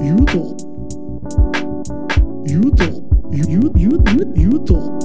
[0.00, 0.56] 言うと。
[2.44, 2.84] 言うと。
[3.30, 4.98] 言う言う言う言うと。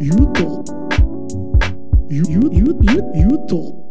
[0.00, 0.64] 言うと。
[2.08, 3.83] 言う言う言う言うと。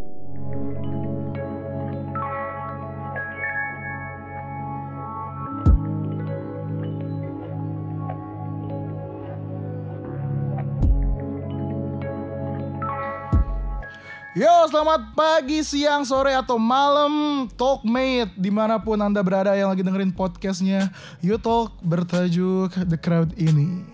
[14.34, 19.86] Yo, selamat pagi, siang, sore, atau malam Talkmate Di mana pun Anda berada yang lagi
[19.86, 20.90] dengerin podcastnya
[21.22, 23.86] You Talk bertajuk The Crowd ini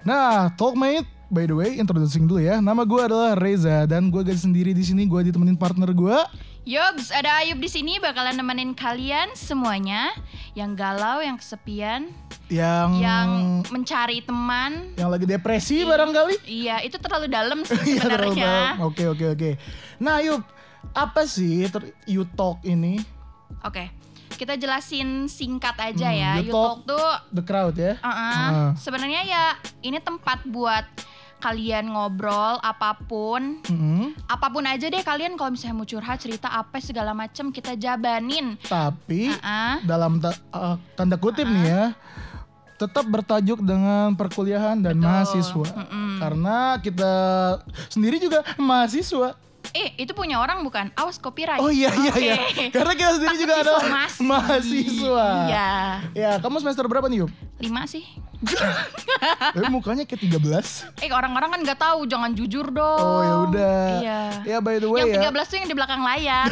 [0.00, 4.40] Nah, Talkmate, by the way, introducing dulu ya Nama gue adalah Reza Dan gue gak
[4.40, 5.04] sendiri di sini.
[5.04, 6.16] gue ditemenin partner gue
[6.64, 10.16] Yogs, ada Ayub di sini bakalan nemenin kalian semuanya
[10.54, 12.08] yang galau, yang kesepian,
[12.48, 13.28] Yang yang
[13.68, 14.96] mencari teman.
[14.96, 18.52] yang lagi depresi barangkali Iya, itu terlalu dalam sih Iya, sebenarnya.
[18.80, 19.50] Oke, oke, oke
[19.98, 20.40] Nah, Yub,
[20.90, 21.68] apa sih
[22.06, 22.96] You Talk ini?
[23.60, 23.92] Oke,
[24.34, 26.32] kita jelasin singkat aja Hmm, ya.
[26.38, 26.88] You Yutalk Talk.
[26.88, 28.70] tuh The Crowd ya uh-uh, Ah.
[28.74, 29.44] sebenarnya ya
[29.80, 30.88] ini tempat buat
[31.44, 33.60] kalian ngobrol apa pun.
[33.68, 34.16] Mhm.
[34.24, 38.56] Apa pun aja deh kalian kalau misalnya mau curhat cerita apa segala macem kita jabanin.
[38.64, 39.84] Tapi Uh-uh.
[39.84, 41.84] dalam ta- uh, tanda kutip nih ya
[42.74, 45.06] tetap bertajuk dengan perkuliahan dan Betul.
[45.06, 46.10] mahasiswa Mm-mm.
[46.18, 47.12] karena kita
[47.86, 49.38] sendiri juga mahasiswa
[49.74, 50.94] Eh, itu punya orang bukan?
[50.94, 51.58] Awas copyright.
[51.58, 52.22] oh iya iya Oke.
[52.22, 52.36] iya
[52.70, 53.72] karena kita sendiri juga ada
[54.22, 55.70] mahasiswa Iya.
[56.14, 57.30] ya kamu semester berapa nih Yub?
[57.58, 58.06] Lima sih.
[59.50, 63.02] Tapi mukanya kayak 13 Eh orang-orang kan nggak tahu, jangan jujur dong.
[63.02, 64.20] oh ya udah Iya.
[64.46, 66.46] ya by the way yang ya 13 tuh yang di belakang layar.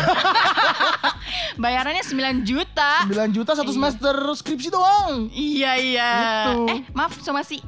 [1.62, 3.06] Bayarannya 9 juta.
[3.06, 6.10] 9 juta satu semester skripsi doang Iya iya.
[6.50, 6.58] Gitu.
[6.70, 7.62] Eh maaf somasi.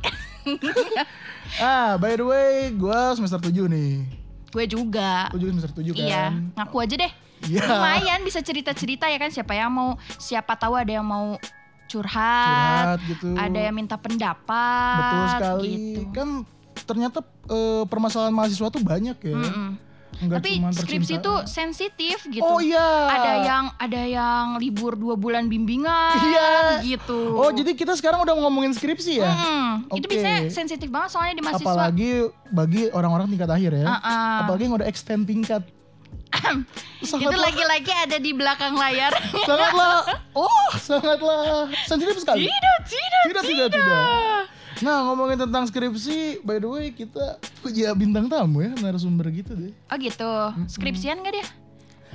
[1.63, 4.24] ah by the way gue semester 7 nih
[4.55, 5.27] Gue juga.
[5.35, 6.25] Gue juga semester 7 kan Iya,
[6.55, 7.13] ngaku aja deh.
[7.51, 7.65] Iya.
[7.67, 11.37] Lumayan bisa cerita-cerita ya kan siapa yang mau siapa tahu ada yang mau
[11.91, 14.97] curhat, curhat gitu ada yang minta pendapat.
[15.03, 15.69] Betul sekali.
[15.75, 16.01] Gitu.
[16.15, 16.29] Kan
[16.87, 17.19] ternyata
[17.51, 19.37] eh, permasalahan mahasiswa tuh banyak ya.
[19.37, 19.71] Mm-mm.
[20.15, 22.45] Enggak Tapi skripsi tuh sensitif gitu.
[22.45, 23.11] Oh iya.
[23.11, 26.81] Ada yang ada yang libur dua bulan bimbingan Iya.
[26.87, 27.35] gitu.
[27.35, 29.31] Oh jadi kita sekarang udah ngomongin skripsi ya?
[29.31, 29.91] Mm-mm.
[29.93, 30.15] Itu Oke.
[30.15, 31.67] biasanya sensitif banget soalnya di mahasiswa.
[31.67, 32.11] Apalagi
[32.49, 33.87] bagi orang-orang tingkat akhir ya.
[33.91, 34.35] Uh-uh.
[34.47, 35.63] Apalagi yang udah extend tingkat.
[37.05, 39.15] itu lagi-lagi ada di belakang layar.
[39.47, 40.03] sangatlah,
[40.43, 42.51] oh sangatlah sensitif sekali.
[42.51, 44.05] tidak, tidak, Tidak, tidak, tidak.
[44.85, 49.73] Nah ngomongin tentang skripsi, by the way kita punya bintang tamu ya, narasumber gitu deh.
[49.89, 50.33] Oh gitu.
[50.69, 51.47] Skripsian gak dia?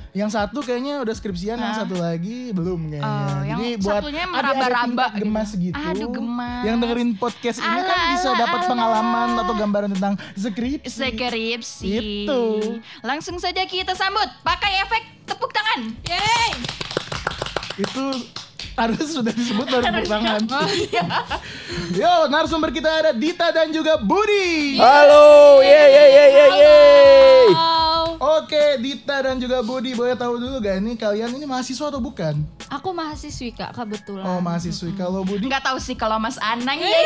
[0.10, 1.82] Yang satu kayaknya udah skripsian, yang Ah.
[1.82, 3.06] satu lagi belum kayaknya.
[3.06, 5.22] Oh, yang Jadi buat satunya meraba-raba gitu.
[5.22, 5.78] gemas gitu.
[5.78, 6.62] Aduh, gemas.
[6.66, 10.90] Yang dengerin podcast ini kan bisa dapat pengalaman atau gambaran tentang skripsi.
[10.90, 11.90] Skripsi.
[12.26, 12.42] Itu.
[13.02, 15.94] Langsung saja kita sambut pakai efek tepuk tangan.
[16.06, 16.50] Yeay.
[17.78, 18.04] Itu
[18.76, 20.42] harus sudah disebut baru tepuk tangan.
[20.46, 21.04] Oh, iya.
[22.02, 24.78] Yo, narasumber kita ada Dita dan juga Budi.
[24.78, 26.78] Halo, ye ye ye ye ye.
[28.20, 32.36] Oke, Dita dan juga Budi, boleh tahu dulu gak ini kalian ini mahasiswa atau bukan?
[32.70, 34.22] Aku mahasiswi kak kebetulan.
[34.24, 34.92] Oh, mahasiswi.
[34.94, 36.90] Kalau Budi Nggak tahu sih kalau Mas Anang ya.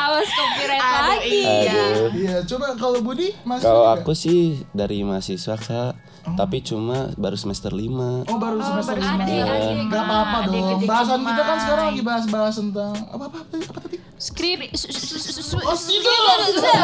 [0.00, 1.40] Awas copyright Aduh, lagi.
[1.44, 1.82] iya.
[2.10, 5.92] Iya, coba kalau Budi mahasiswa Kalau aku sih dari mahasiswa kak,
[6.34, 9.24] tapi cuma baru semester 5 Oh baru semester baru lima.
[9.50, 9.90] Adik, adik.
[9.90, 10.80] Gak apa-apa dong.
[10.84, 13.96] Bahasan kita kan sekarang lagi bahas-bahas tentang apa apa apa, tadi?
[14.20, 14.58] Skrip.
[15.64, 16.12] Oh tidak.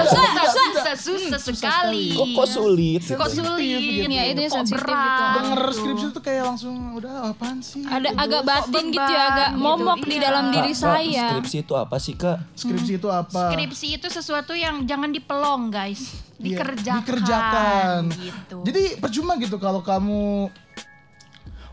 [0.08, 2.16] Susah, susah sekali.
[2.16, 3.02] Kok, kok sulit?
[3.04, 3.80] Kok sulit?
[3.80, 4.08] gitu.
[4.08, 4.96] Iya, itu sensitif berat?
[4.96, 5.24] gitu.
[5.36, 7.84] Denger skripsi tuh kayak langsung udah apaan sih?
[7.84, 8.22] Ada Gitu.
[8.24, 10.24] agak batin gitu ya, agak gitu, momok di iya.
[10.24, 11.26] dalam diri saya.
[11.36, 12.38] Skripsi itu apa sih kak?
[12.56, 13.42] Skripsi itu apa?
[13.52, 16.16] Skripsi itu sesuatu yang jangan dipelong guys.
[16.36, 17.00] Iya, Dikerjakan.
[17.04, 18.00] dikerjakan.
[18.12, 18.56] Gitu.
[18.64, 20.48] Jadi percuma gitu kalau kamu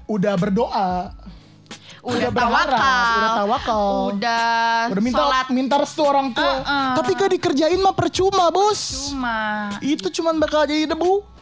[0.07, 0.91] udah berdoa,
[2.03, 4.47] udah berharap, tawakal, udah tawakal, udah,
[4.91, 6.93] udah minta sholat minta restu orang tua, Uh-uh.
[6.99, 9.11] tapi gak dikerjain mah percuma bos.
[9.11, 9.71] cuma.
[9.79, 11.32] Itu cuman bakal jadi debu.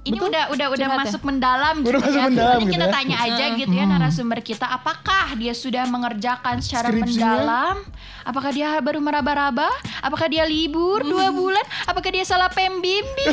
[0.00, 1.04] Ini udah udah udah Curhat ya?
[1.04, 2.26] masuk mendalam gitu Udah masuk ya.
[2.26, 2.92] mendalam Ini gitu kita ya.
[2.92, 7.12] tanya aja gitu ya narasumber kita apakah dia sudah mengerjakan secara Skripsinya?
[7.28, 7.76] mendalam?
[8.22, 9.68] Apakah dia baru meraba-raba?
[9.98, 11.60] Apakah dia libur dua bulan?
[11.84, 13.32] Apakah dia salah pembimbing?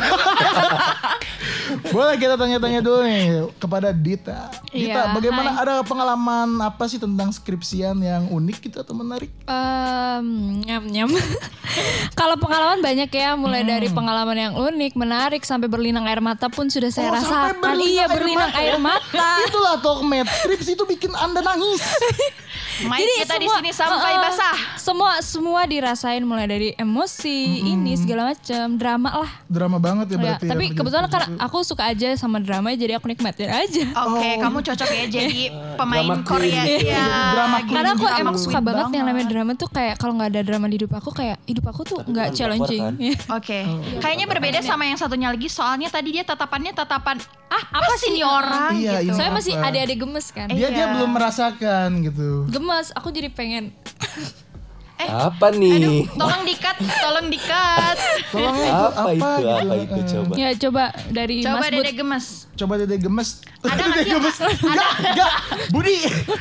[1.86, 3.24] Boleh kita tanya-tanya dulu nih
[3.56, 4.48] kepada Dita.
[4.66, 5.62] Dita, Iya, bagaimana hai.
[5.62, 9.28] ada pengalaman apa sih tentang skripsian yang unik gitu atau menarik?
[9.44, 10.26] Em,
[10.62, 11.10] nyam nyam.
[12.18, 13.70] Kalau pengalaman banyak ya, mulai Hmm.
[13.70, 17.56] dari pengalaman yang unik, menarik sampai berlinang air mata pun sudah saya Oh, rasakan.
[17.56, 18.60] berlinang Iya, air berlinang mata.
[18.60, 19.28] air mata.
[19.42, 21.80] Itulah Tokmed, skripsi itu bikin Anda nangis.
[22.78, 24.56] Main kita di sini sampai uh-uh, basah.
[24.76, 29.30] Semua semua dirasain mulai dari emosi, ini segala macam, drama lah.
[29.46, 30.44] Drama banget ya Ya, berarti.
[30.46, 33.80] tapi ya, kebetulan karena aku suka aja sama drama jadi aku nikmatin aja.
[34.06, 35.40] Oke, kamu cocok ya jadi
[35.80, 37.04] pemain drama Korea ya.
[37.32, 37.56] Drama.
[37.64, 40.66] Karena aku Drama emang suka banget yang namanya drama tuh kayak kalau nggak ada drama
[40.66, 42.82] di hidup aku kayak hidup aku tuh nggak challenging.
[42.84, 42.94] kan?
[43.32, 43.58] Oke,
[43.98, 45.48] kayaknya berbeda sama yang satunya lagi.
[45.48, 47.16] Soalnya tadi dia tatapannya tatapan
[47.46, 49.10] ah apa sih ini orang Iya, gitu.
[49.10, 50.46] ini Saya masih adik-adik gemes kan.
[50.46, 50.92] Dia dia Iya.
[50.94, 52.46] belum merasakan gitu.
[52.46, 53.74] Gemes, aku jadi pengen.
[54.98, 56.08] Apa nih?
[56.10, 57.96] Tolong dikat, tolong dikat.
[58.32, 59.20] Tolong ya, Apa itu?
[59.20, 59.46] gitu.
[59.46, 60.32] Apa itu coba?
[60.34, 61.70] Ya coba dari Coba Mas.
[61.70, 62.26] Dede gemes.
[62.56, 63.28] Coba dede gemes.
[63.60, 64.10] Ada nggak Dede sih?
[64.10, 64.36] gemes.
[64.58, 65.32] Enggak, enggak.
[65.68, 65.96] Budi.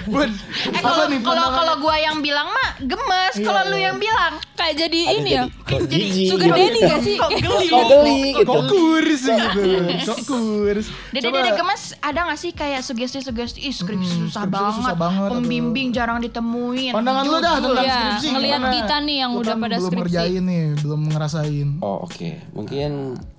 [0.08, 0.32] Bud.
[0.32, 3.86] Eh Apa kalau nih kalau kalau gua yang bilang mah gemes, Iya, kalau lu iya.
[3.86, 5.44] yang bilang Kayak jadi Ada ini ya.
[5.84, 7.16] jadi Sugar daddy gak sih?
[7.18, 7.68] kok geli.
[7.68, 8.48] Kok geli gitu.
[8.48, 9.64] Kok kurs gitu.
[10.02, 10.86] Kok kurs.
[11.12, 11.28] Dede.
[11.28, 14.96] Dede gemes ada gak sih kayak sugesti-sugesti Ih skripsi Hmm, susah, banget.
[14.96, 15.36] aduh.
[15.36, 18.74] Pembimbing jarang ditemuin Pandangan lu dah tentang Iya, skripsi gimana?
[18.78, 20.02] kita nih yang udah kan pada belum skripsi.
[20.06, 21.70] ngerjain nih, belum ngerasain.
[21.82, 22.92] Oh oke, mungkin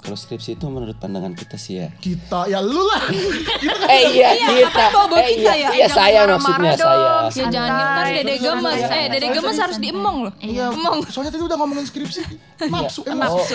[0.02, 1.88] kalau skripsi itu menurut pandangan kita sih ya.
[2.02, 3.02] Kita ya lu lah.
[3.62, 5.68] Kita kan Eh iya kita, bawa bawa eh kita iya, ya?
[5.72, 6.86] iya Jangan saya maksudnya dong.
[6.90, 7.06] saya.
[7.06, 7.52] Ya Santai.
[7.54, 8.80] jangan kan Dede Terus gemes.
[8.86, 10.32] Eh Dede gemes harus diemong loh.
[10.42, 10.98] Iya, Emong.
[11.08, 12.20] soalnya tadi udah ngomongin skripsi.
[12.68, 13.54] Nafsu oh, emosi,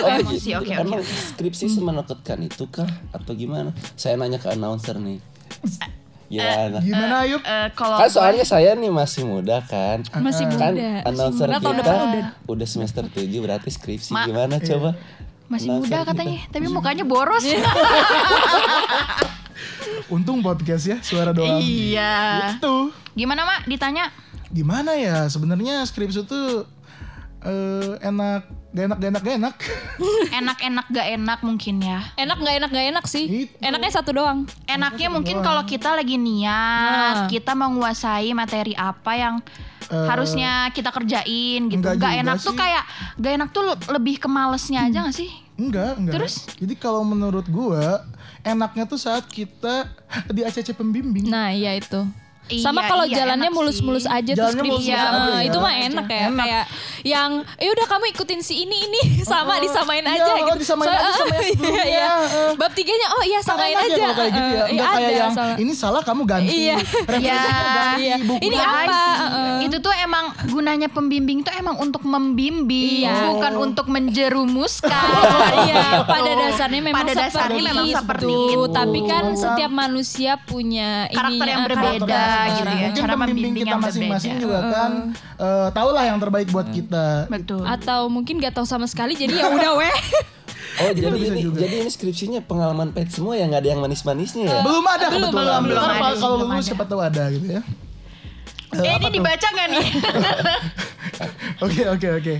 [0.50, 0.58] gitu.
[0.58, 1.02] oke, oke,
[1.34, 3.70] skripsi semenakutkan itu kah atau gimana?
[3.94, 5.22] Saya nanya ke announcer nih.
[6.32, 6.78] Gimana?
[6.80, 7.40] Gimana Ayub?
[7.40, 10.00] Eh, kalau kan soalnya saya nih masih muda kan.
[10.16, 11.04] Masih Kan muda.
[11.04, 11.76] announcer Masih muda.
[11.78, 12.24] Kita udah.
[12.48, 14.96] udah semester 7 berarti skripsi Ma- gimana coba?
[15.46, 16.08] masih Announcer muda kita.
[16.08, 17.44] katanya, tapi mukanya boros.
[20.08, 21.60] Untung podcast ya, suara doang.
[21.60, 22.56] iya.
[22.56, 22.92] Itu.
[23.12, 23.60] Gimana mak?
[23.64, 24.08] Ditanya?
[24.48, 25.24] Gimana ya?
[25.26, 26.64] Sebenarnya skripsi itu
[27.42, 29.54] eh, enak, gak enak, gak enak, gak enak.
[30.40, 32.00] Enak-enak gak enak mungkin ya.
[32.14, 33.24] Enak nggak enak nggak enak sih.
[33.44, 33.54] Itu.
[33.60, 34.48] Enaknya satu doang.
[34.64, 37.28] Enaknya mungkin kalau kita lagi niat, Nah.
[37.28, 39.36] kita menguasai materi apa yang
[39.84, 41.84] Eh, harusnya kita kerjain gitu.
[41.84, 42.58] enggak Gak enak tuh sih.
[42.58, 42.84] kayak
[43.14, 45.28] gak enak tuh lebih ke malesnya aja gak sih?
[45.54, 46.14] Enggak, enggak.
[46.16, 46.34] Terus?
[46.56, 48.00] Jadi kalau menurut gua
[48.40, 49.92] enaknya tuh saat kita
[50.26, 51.28] di ACC pembimbing.
[51.28, 52.08] Nah iya itu.
[52.44, 55.46] Iya, Sama kalau iya, jalannya mulus-mulus aja Jalannya mulus-mulus Eh, aja ya.
[55.46, 56.22] itu mah enak ya.
[56.26, 56.42] Enak.
[56.42, 56.64] Kayak
[57.02, 59.00] yang eh udah kamu ikutin si ini ini
[59.30, 60.52] sama disamain Iya, aja gitu.
[60.58, 61.70] disamain aja sama yang sebelumnya.
[61.72, 62.06] Iya, iya.
[62.18, 62.52] Eh.
[62.56, 63.94] Bab tiganya oh iya Kan samain ya aja.
[63.94, 64.58] kalau kayak gitu ya.
[64.58, 66.50] Eh, Enggak iya, kayak ada, yang sama- ini salah kamu ganti.
[66.52, 66.76] Iya.
[67.14, 67.38] Iya.
[67.38, 68.16] ganti, Iya.
[68.20, 69.00] bukunya Ini apa?
[69.62, 73.30] Itu tuh emang gunanya pembimbing tuh emang untuk membimbing, Iya.
[73.30, 74.90] bukan untuk menjerumuskan.
[75.62, 77.96] Iya, pada dasarnya memang Pada dasarnya seperti memang itu.
[77.96, 78.60] seperti itu.
[78.68, 82.31] Tapi kan setiap manusia punya Karakter yang berbeda karakter.
[82.50, 82.86] Gitu ya.
[82.86, 84.90] Mungkin Cara pembimbing membimbing kita masing-masing juga kan
[85.36, 87.26] eh, tahu lah yang terbaik buat kita.
[87.26, 87.62] Betul.
[87.64, 89.96] Atau mungkin gak tahu sama sekali jadi ya udah weh.
[90.72, 91.60] Oh jadi ini juga.
[91.60, 94.58] jadi ini skripsinya pengalaman pahit semua ya nggak ada yang manis-manisnya ya?
[94.64, 95.60] Belum ada Belum, kebetulan.
[95.60, 96.64] belum, belum ada kalau- belum lulus ada.
[96.64, 97.62] siapa tahu ada gitu ya.
[98.72, 99.86] Eh, ini dibaca gak nih?
[101.62, 102.34] Oke oke oke.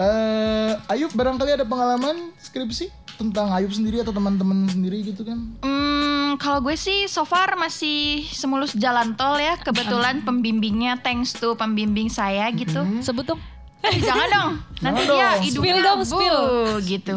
[0.00, 2.88] Eh, Ayub barangkali ada pengalaman skripsi
[3.20, 5.36] tentang Ayub sendiri atau teman-teman sendiri gitu kan?
[5.60, 9.60] Hmm, kalau gue sih so far masih semulus jalan tol ya.
[9.60, 12.80] Kebetulan pembimbingnya thanks to pembimbing saya gitu.
[13.04, 13.40] Sebut dong.
[13.84, 14.52] Eh, jangan dong.
[14.84, 15.44] Nanti dia dong.
[15.44, 16.40] hidupnya Spill dong, bu, spill.
[16.88, 17.16] gitu.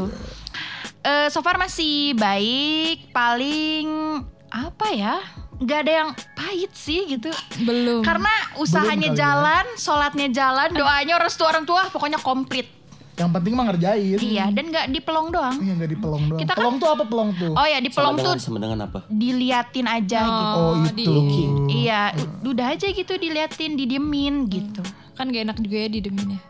[1.04, 4.20] Eh, so far masih baik, paling
[4.52, 5.16] apa ya?
[5.64, 7.32] Gak ada yang pahit sih gitu.
[7.64, 8.04] Belum.
[8.04, 9.20] Karena usahanya kali ya.
[9.24, 12.68] jalan, sholatnya jalan, doanya restu orang tua, pokoknya komplit.
[13.14, 14.18] Yang penting mah ngerjain.
[14.18, 15.56] Iya, dan gak dipelong doang.
[15.56, 16.40] Iya nggak di pelong doang.
[16.40, 17.54] Kita kan- pelong tuh apa pelong tuh?
[17.54, 19.00] Oh ya, dipelong sama tuh dengan sama dengan apa?
[19.08, 20.58] diliatin aja gitu.
[20.58, 20.98] Oh, Oh, itu.
[20.98, 22.02] di- Iya,
[22.44, 24.82] udah aja gitu diliatin, didiemin gitu.
[25.14, 26.42] Kan gak enak juga ya didemin ya.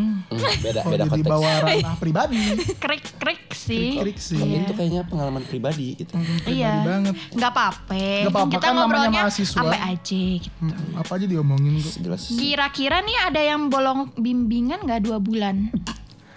[0.00, 1.28] Hmm, beda Oh, beda jadi konteks.
[1.28, 2.40] bawa ranah pribadi.
[2.74, 3.96] Krik-krik sih.
[3.96, 4.36] Krik sih.
[4.36, 6.14] Kalau itu kayaknya pengalaman pribadi gitu.
[6.14, 6.74] Pribadi Iya.
[6.80, 7.14] banget.
[7.30, 7.94] Nggak apa-apa.
[7.94, 9.60] Nggak apa-apa, Kita kan namanya ngobrolnya mahasiswa.
[9.60, 10.58] apa aja gitu.
[10.58, 11.94] Hmm, apa aja diomongin kok.
[11.98, 12.22] Jelas.
[12.26, 15.68] Kira-kira nih ada yang bolong bimbingan nggak dua bulan?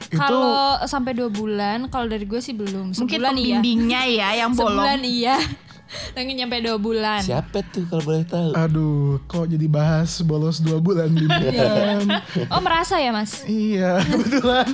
[0.04, 0.46] Itu Kalau
[0.84, 2.92] sampai dua bulan, kalau dari gue sih belum.
[2.92, 3.58] Mungkin Sebulan iya.
[3.58, 4.78] pembimbingnya ya yang bolong.
[4.78, 5.36] Sebulan iya.
[6.14, 7.22] Lagi nyampe dua bulan.
[7.22, 8.52] Siapa tuh kalau boleh tahu?
[8.54, 12.08] aduh, kok jadi bahas bolos dua bulan bimbingan.
[12.50, 13.42] Oh merasa ya mas?
[13.46, 14.68] iya, kebetulan.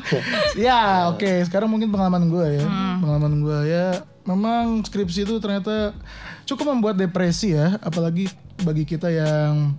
[0.56, 1.46] ya, oke.
[1.46, 2.66] Sekarang mungkin pengalaman gue ya.
[3.00, 3.88] Pengalaman gue ya.
[4.28, 5.96] Memang skripsi itu ternyata
[6.46, 8.30] cukup membuat depresi ya, apalagi
[8.62, 9.74] bagi kita yang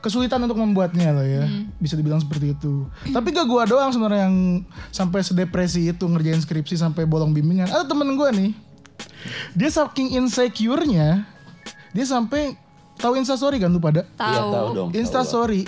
[0.00, 1.44] kesulitan untuk membuatnya lah ya.
[1.82, 2.86] Bisa dibilang seperti itu.
[3.10, 4.62] Tapi gak gue doang sebenarnya yang
[4.94, 7.66] sampai sedepresi itu ngerjain skripsi sampai bolong bimbingan.
[7.66, 8.50] Ada temen gue nih.
[9.52, 11.26] Dia saking insecure-nya,
[11.90, 12.54] dia sampai
[12.94, 14.04] tahu Instastory kan lu pada?
[14.14, 14.68] Iya tahu Tahu.
[14.72, 14.88] dong.
[14.90, 15.26] tahu Insta lah.
[15.26, 15.62] story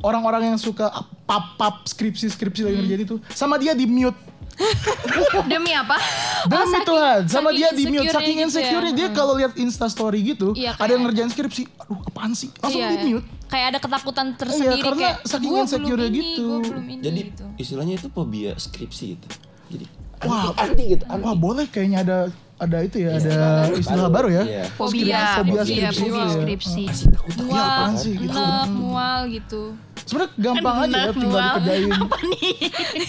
[0.00, 0.88] orang-orang yang suka
[1.24, 4.16] pap-pap skripsi-skripsi lagi ngerjain itu sama dia di mute
[5.46, 5.96] Demi apa?
[6.42, 8.46] demi saking- Tuhan sama saking dia di mute insecure-nya saking gitu ya.
[8.46, 12.52] insecure dia kalau lihat Insta story gitu Iya, ada yang ngerjain skripsi aduh apaan sih
[12.54, 13.04] langsung Iya, di iya.
[13.14, 17.44] mute Kayak ada ketakutan tersendiri karena kayak saking "Gua insecure ini, gitu." ini Jadi gitu.
[17.56, 19.28] istilahnya itu fobia skripsi itu.
[19.68, 19.84] Jadi
[20.22, 20.54] Wah.
[20.54, 21.04] anti, anti gitu.
[21.04, 21.18] Anti.
[21.20, 22.18] wah boleh kayaknya ada
[22.60, 23.36] ada itu ya, ada
[23.72, 24.44] istilah baru ya.
[24.44, 24.64] Iya.
[24.76, 26.28] Fobia, Fobia fobia, skripsi fobia ya.
[26.36, 26.84] skripsi.
[26.84, 28.36] Iya, mual, sih gitu.
[28.36, 29.62] enek, mual gitu.
[30.00, 31.54] Sebenarnya gampang aja ya Enak, tinggal mual.
[31.54, 31.90] dikerjain.
[31.94, 32.50] Apa nih?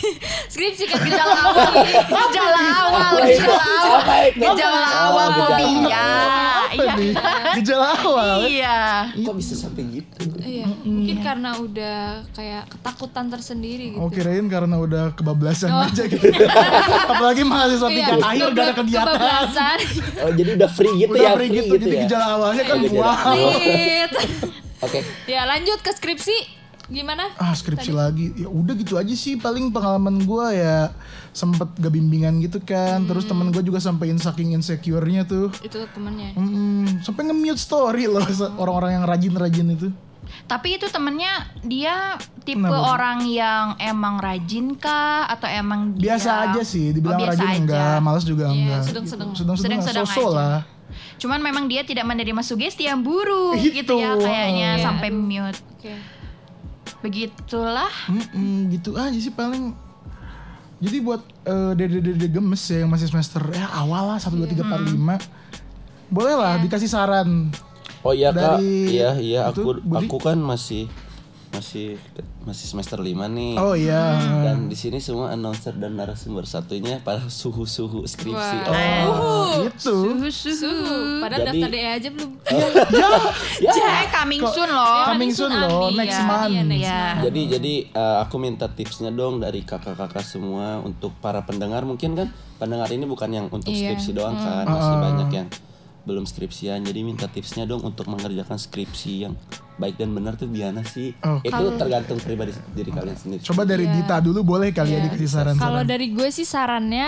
[0.54, 1.72] Skripsi kan Gejala awal,
[2.14, 4.00] gejala awal, gejala awal,
[4.32, 6.06] gejala awal Oh, fobia.
[6.72, 7.04] Iya.
[7.60, 8.38] Gejala awal.
[8.46, 8.80] Iya.
[9.18, 10.21] Kok bisa sampai gitu?
[10.62, 12.00] Iya, mungkin karena udah
[12.32, 14.00] kayak ketakutan tersendiri gitu.
[14.00, 15.82] Oh kirain karena udah kebablasan Oh.
[15.82, 16.22] aja gitu.
[17.12, 19.06] Apalagi mahasiswa Iya, tingkat akhir gak ada kegiatan.
[19.10, 19.78] kebablasan.
[20.22, 21.32] Oh jadi udah free gitu Udah ya?
[21.34, 22.02] free gitu, jadi ya?
[22.06, 23.34] gejala awalnya kan wow.
[24.86, 25.00] Oke.
[25.26, 26.62] ya lanjut ke skripsi.
[26.88, 27.32] Gimana?
[27.36, 30.92] Ah skripsi lagi, ya udah gitu aja sih paling pengalaman gua ya
[31.32, 36.36] sempet gak bimbingan gitu kan, terus temen gue juga sampein saking insecure-nya tuh, Itu temennya.
[36.36, 38.20] Hmm, sampai nge-mute story loh
[38.60, 39.88] orang-orang yang rajin-rajin itu.
[40.44, 42.92] Tapi itu temennya dia tipe Kenapa?
[42.92, 47.48] orang yang emang rajin kah atau emang dia Biasa aja sih, dibilang Oh, biasa rajin
[47.48, 47.60] aja.
[47.62, 48.82] enggak, males juga Iya, enggak.
[48.84, 49.30] sedang-sedang.
[49.58, 50.36] Sedang-sedang so-so aja.
[50.36, 50.58] lah.
[51.16, 53.80] Cuman memang dia tidak menerima sugesti yang buruk Gitu.
[53.80, 55.62] gitu ya kayaknya Iya, sampai mute.
[55.74, 55.94] Oke.
[57.00, 57.90] Begitulah.
[58.08, 59.74] Mm-mm, gitu aja sih paling.
[60.78, 64.66] Jadi buat eh, dede-dede gemes ya yang masih semester ya awal lah 1 2 3
[64.66, 65.18] 4 5.
[66.10, 67.54] Boleh lah dikasih saran.
[68.02, 69.94] Oh iya kak, Dari iya iya aku Budi?
[70.02, 70.90] aku kan masih
[71.52, 72.00] masih
[72.42, 73.60] masih semester 5 nih.
[73.60, 74.16] Oh iya.
[74.42, 78.58] Dan di sini semua announcer dan narasumber satunya para suhu-suhu skripsi.
[78.64, 79.04] Wah.
[79.06, 80.16] Oh, gitu.
[80.32, 81.20] Suhu.
[81.20, 82.32] Padahal Jadi- daftar DE aja belum.
[82.40, 85.04] Eh, coming soon loh.
[85.06, 86.00] Coming soon loh, Amin.
[86.00, 86.48] next Iya, month.
[86.48, 86.98] iya, next Iya.
[87.04, 87.22] month.
[87.28, 92.28] Jadi jadi eh, aku minta tipsnya dong dari kakak-kakak semua untuk para pendengar mungkin kan
[92.58, 93.92] pendengar ini bukan yang untuk Iya.
[93.94, 95.48] skripsi doang kan masih banyak yang
[96.02, 99.38] belum skripsian jadi minta tipsnya dong untuk mengerjakan skripsi yang
[99.76, 101.38] baik dan benar tuh gimana sih Oh.
[101.40, 105.06] itu tergantung pribadi diri kalian sendiri Coba dari Dita dulu boleh kali ya Iya.
[105.08, 105.86] dikasih Kalau saran-saran.
[105.86, 107.08] dari gue sih sarannya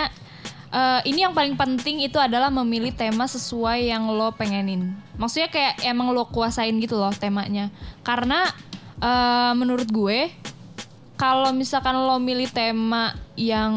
[0.70, 4.90] eh, ini yang paling penting itu adalah memilih tema sesuai yang lo pengenin.
[5.14, 7.70] Maksudnya kayak emang lo kuasain gitu loh temanya.
[8.00, 8.46] Karena
[8.96, 10.30] eh, menurut gue
[11.14, 13.74] kalau misalkan lo milih tema yang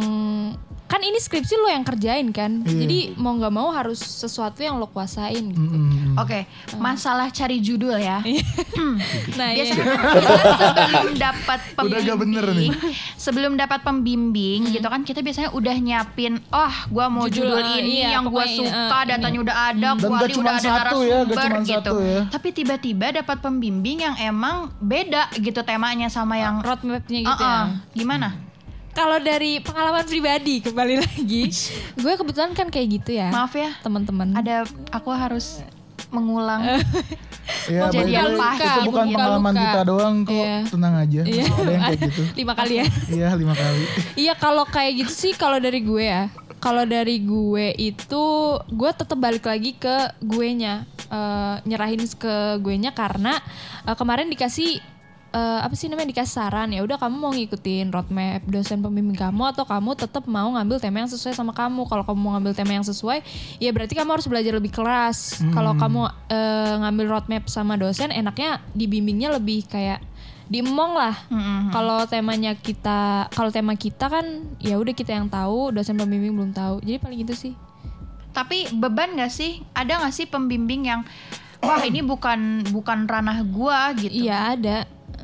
[0.87, 2.63] kan ini skripsi lo yang kerjain kan.
[2.63, 2.79] Iya.
[2.79, 5.51] Jadi mau nggak mau harus sesuatu yang lo kuasain.
[5.51, 5.59] gitu.
[5.59, 6.15] Mm-mm.
[6.17, 8.23] Oke, masalah cari judul ya.
[9.37, 9.67] Nah, iya.
[9.67, 12.69] Biasanya kita sebelum dapat Udah agak bener nih.
[12.71, 17.59] pembimbing, sebelum dapat pembimbing gitu kan kita biasanya udah nyiapin, oh gua mau Judul, judul,
[17.59, 20.61] eh, ini iya, yang gua pokoknya, suka, eh, datanya udah ada, Dan kuali udah ada
[20.63, 21.73] satu ya, narasumber cuma gitu.
[21.73, 22.21] satu ya.
[22.31, 27.65] Tapi tiba-tiba dapat pembimbing yang emang beda gitu temanya sama yang roadmapnya gitu Uh-uh.
[27.67, 27.93] ya.
[27.93, 28.27] Gimana?
[28.97, 31.53] Kalau dari pengalaman pribadi kembali lagi,
[31.93, 34.33] gue kebetulan kan kayak gitu ya, Maaf ya, teman-teman.
[34.33, 35.61] ada aku harus
[36.09, 36.65] mengulang.
[37.71, 39.15] Ya, Jadi yang pahit itu bukan gitu.
[39.15, 39.63] pengalaman Luka.
[39.63, 40.35] kita doang kok.
[40.35, 40.57] Iya.
[40.67, 41.21] Tenang aja.
[41.23, 41.43] Iya.
[41.47, 42.21] Ada yang kayak gitu.
[42.43, 42.85] Lima kali ya.
[43.07, 43.83] Iya lima kali.
[44.27, 46.27] Iya kalau kayak gitu sih kalau dari gue ya.
[46.59, 48.23] Kalau dari gue itu
[48.67, 50.83] gue tetap balik lagi ke gue nya
[51.63, 53.39] nyerahin ke gue nya karena
[53.87, 54.83] eh, kemarin dikasih
[55.33, 59.55] eh, apa sih namanya dikasih saran ya udah kamu mau ngikutin roadmap dosen pembimbing kamu
[59.55, 62.77] atau kamu tetap mau ngambil tema yang sesuai sama kamu kalau kamu mau ngambil tema
[62.77, 63.23] yang sesuai
[63.59, 68.59] ya berarti kamu harus belajar lebih keras kalau kamu eh, ngambil roadmap sama dosen enaknya
[68.75, 70.03] dibimbingnya lebih kayak
[70.47, 71.75] diemong lah Mm-mm.
[71.75, 76.51] kalau temanya kita, kalau tema kita kan ya udah kita yang tahu, dosen pembimbing belum
[76.55, 76.79] tahu.
[76.79, 77.53] Jadi paling gitu sih.
[78.31, 79.59] Tapi beban gak sih?
[79.75, 81.01] Ada gak sih pembimbing yang
[81.59, 84.13] wah ini bukan bukan ranah gua gitu?
[84.13, 84.77] Iya ada.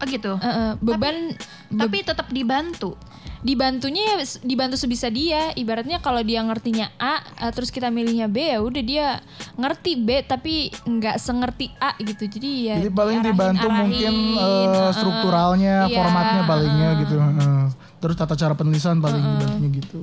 [0.03, 0.36] Oh gitu.
[0.36, 1.31] Eh, beban
[1.72, 3.00] Tapi tetap dibantu.
[3.43, 5.51] dibantunya ya dibantu sebisa dia.
[5.51, 9.19] Ibaratnya kalau dia ngertinya A, eh, terus kita milihnya B ya udah dia
[9.55, 12.24] ngerti B tapi nggak sengerti A gitu.
[12.24, 14.91] Jadi ya Jadi paling diarahin- dibantu arahin, mungkin eh.
[14.91, 17.15] strukturalnya, Iya, formatnya palingnya eh, gitu.
[17.15, 17.63] Heeh.
[18.00, 20.00] Terus tata cara penulisan paling dibantunya gitu.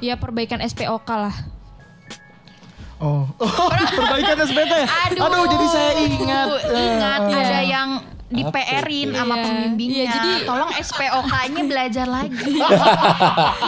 [0.00, 1.36] Ya perbaikan SPOK lah.
[2.96, 3.24] Oh,
[3.96, 4.72] perbaikan SPT.
[5.16, 6.48] Aduh, jadi saya ingat.
[6.64, 7.36] Ingat eh.
[7.44, 7.88] ada yang
[8.30, 9.42] di PR-in sama Iya.
[9.42, 9.96] pembimbingnya.
[9.98, 12.38] Iya, jadi- tolong SPOK-nya belajar lagi.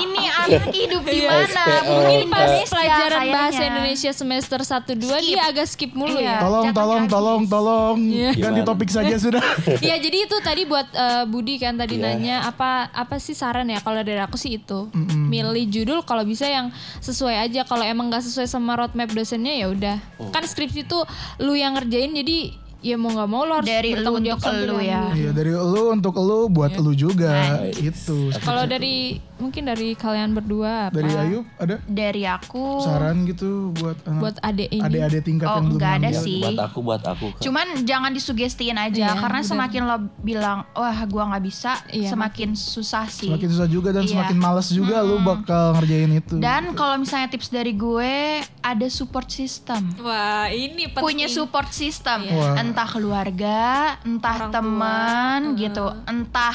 [0.01, 1.65] ini anak hidup di mana?
[1.83, 3.35] Mungkin Pas pelajaran kayaknya.
[3.35, 5.27] bahasa Indonesia semester 1 2 Skip.
[5.29, 6.27] dia agak skip mulu Iya.
[6.29, 6.37] ya.
[6.41, 7.97] Tolong, Jangan tolong, tolong, tolong.
[8.01, 8.31] Iya.
[8.33, 8.69] Ganti Gimana?
[8.69, 9.43] topik saja sudah.
[9.83, 12.05] Iya jadi itu tadi buat eh, Budi kan tadi Iya.
[12.09, 16.45] nanya apa apa sih saran ya kalau dari aku sih itu milih judul kalau bisa
[16.45, 20.31] yang sesuai aja kalau emang nggak sesuai sama roadmap dosennya ya udah Oh.
[20.31, 20.99] kan skripsi itu
[21.39, 25.15] lu yang ngerjain jadi ya mau nggak mau lo harus Dari lu untuk lu ya.
[25.15, 27.63] Iya, dari lu untuk lu buat lu juga.
[27.63, 27.79] Nice.
[27.79, 28.35] Itu.
[28.43, 30.95] Kalau dari mungkin dari kalian berdua apa?
[30.95, 34.83] Dari Ayub ada Dari aku saran gitu buat anak buat adek ini.
[34.83, 36.23] adik-adik tingkat Oh, yang belum ada ngambil?
[36.23, 36.41] sih.
[36.41, 37.43] buat aku buat aku Kak.
[37.43, 39.51] Cuman jangan disugestiin aja Iya, karena bener.
[39.51, 43.27] semakin lo bilang wah gua nggak bisa, Iya, semakin susah sih.
[43.27, 44.15] Semakin susah juga dan Iya.
[44.15, 46.35] semakin males juga lu bakal ngerjain itu.
[46.39, 48.15] Dan kalau misalnya tips dari gue
[48.61, 49.91] ada support system.
[49.99, 51.03] Wah, ini penting.
[51.03, 52.55] Punya support system, Wah.
[52.55, 53.61] entah keluarga,
[54.03, 56.55] entah teman gitu, entah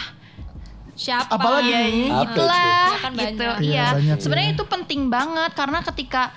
[0.98, 1.30] siapa?
[1.32, 1.82] Apalagi ya
[2.20, 2.98] itulah itu?
[2.98, 3.44] Kan gitu.
[3.64, 4.56] Iya, Iya, sebenarnya iya.
[4.56, 6.34] itu penting banget karena ketika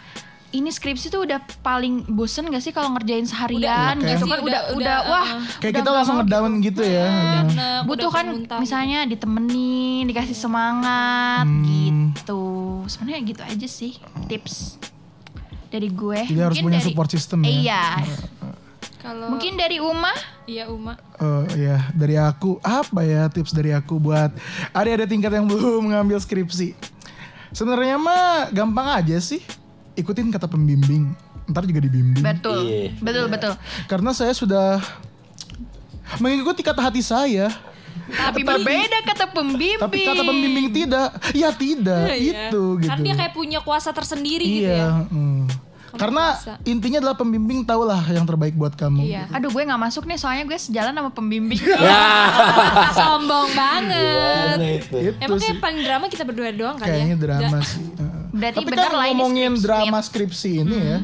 [0.50, 4.44] ini skripsi tuh udah paling bosen gak sih kalau ngerjain seharian Udah, gitu kan udah-
[4.44, 5.42] udah udah, udah, wah uh-uh.
[5.56, 7.06] Kayak udah kita langsung ngedown gitu ya.
[7.40, 8.26] Enak, butuh kan
[8.58, 11.62] misalnya ditemenin dikasih semangat Hmm.
[11.64, 12.42] gitu
[12.84, 13.94] sebenarnya gitu aja sih
[14.26, 14.82] tips
[15.70, 17.48] dari gue Jadi harus Mungkin punya dari- support system ya.
[17.48, 17.82] iya
[19.00, 20.12] Kalau mungkin dari Uma
[20.44, 20.98] Iya, Uma.
[21.16, 24.28] Eh, ya dari aku apa ya tips dari aku buat
[24.70, 26.76] ada-ada tingkat yang belum mengambil skripsi.
[27.50, 29.40] Sebenarnya mah gampang aja sih.
[29.94, 31.10] Ikutin kata pembimbing.
[31.50, 32.22] Ntar juga dibimbing.
[32.22, 32.94] betul Iya.
[33.02, 33.52] betul betul
[33.86, 34.78] Karena saya sudah
[36.18, 37.50] mengikuti kata hati saya.
[38.10, 41.08] tapi berbeda kata pembimbing Tapi kata pembimbing tidak.
[41.30, 42.06] Ya tidak.
[42.10, 42.50] Iya.
[42.50, 42.90] Itu gitu.
[42.90, 45.06] Karena dia kayak punya kuasa tersendiri gitu ya.
[45.06, 45.39] Iya.
[45.90, 45.98] Hmm.
[45.98, 46.24] Karena
[46.62, 49.02] intinya adalah pembimbing tahulah yang terbaik buat kamu.
[49.02, 49.26] Iya.
[49.30, 51.58] aduh gue nggak masuk nih soalnya gue sejalan sama pembimbing
[52.98, 54.56] Sombong banget.
[54.82, 54.96] Itu?
[54.96, 57.22] Itu Emang kayak paling drama kita berdua doang kali Kayaknya ya.
[57.22, 57.86] drama sih.
[58.00, 58.20] Heeh.
[58.30, 60.98] Berarti Tapi benar kan ngomongin drama skripsi ini ya,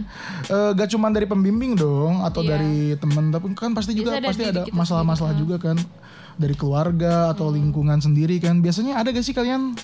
[0.46, 2.54] eh, gak cuma dari pembimbing dong atau Iya.
[2.54, 5.74] dari temen, tapi kan pasti juga dari pasti ada masalah-masalah juga kan
[6.38, 8.62] dari keluarga atau lingkungan sendiri kan.
[8.62, 9.74] Biasanya ada gak sih kalian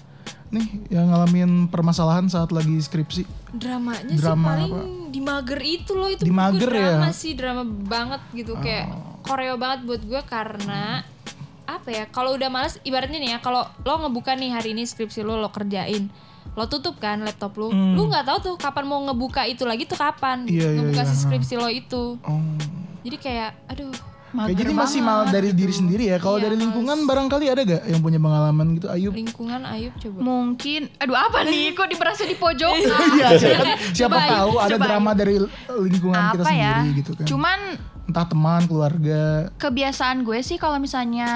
[0.52, 3.24] nih yang ngalamin permasalahan saat lagi skripsi?
[3.50, 4.82] Dramanya Drama sih paling apa?
[5.08, 6.76] di mager itu loh itu Di mager ya?
[6.76, 6.84] Oh.
[6.94, 8.92] drama sih drama banget gitu kayak
[9.22, 11.04] koreo banget buat gue karena
[11.62, 15.20] apa ya kalau udah males ibaratnya nih ya kalau lo ngebuka nih hari ini skripsi
[15.20, 16.12] lo lo kerjain
[16.52, 17.94] lo tutup kan laptop lo Hmm.
[17.94, 21.08] lu nggak tahu tuh kapan mau ngebuka itu lagi tuh kapan Iya, iya, ngebuka iya,
[21.08, 22.40] si skripsi lo itu Oh.
[23.00, 23.92] jadi kayak aduh
[24.32, 25.12] Kayak Mager jadi masih banget.
[25.18, 26.16] mal dari diri sendiri ya.
[26.16, 28.86] Kalau Iya, dari lingkungan barangkali ada gak yang punya pengalaman gitu?
[28.86, 29.12] Ayub.
[29.12, 32.72] lingkungan Ayub coba mungkin aduh apa nih kok diberasa di pojok
[33.12, 35.34] Iya, siapa, siapa Coba, Ayub, tahu ada coba, drama dari
[35.68, 37.26] lingkungan kita apa ya sendiri gitu kan.
[37.26, 37.58] cuman
[38.02, 39.52] Entah teman, keluarga.
[39.56, 41.28] kebiasaan gue sih kalau misalnya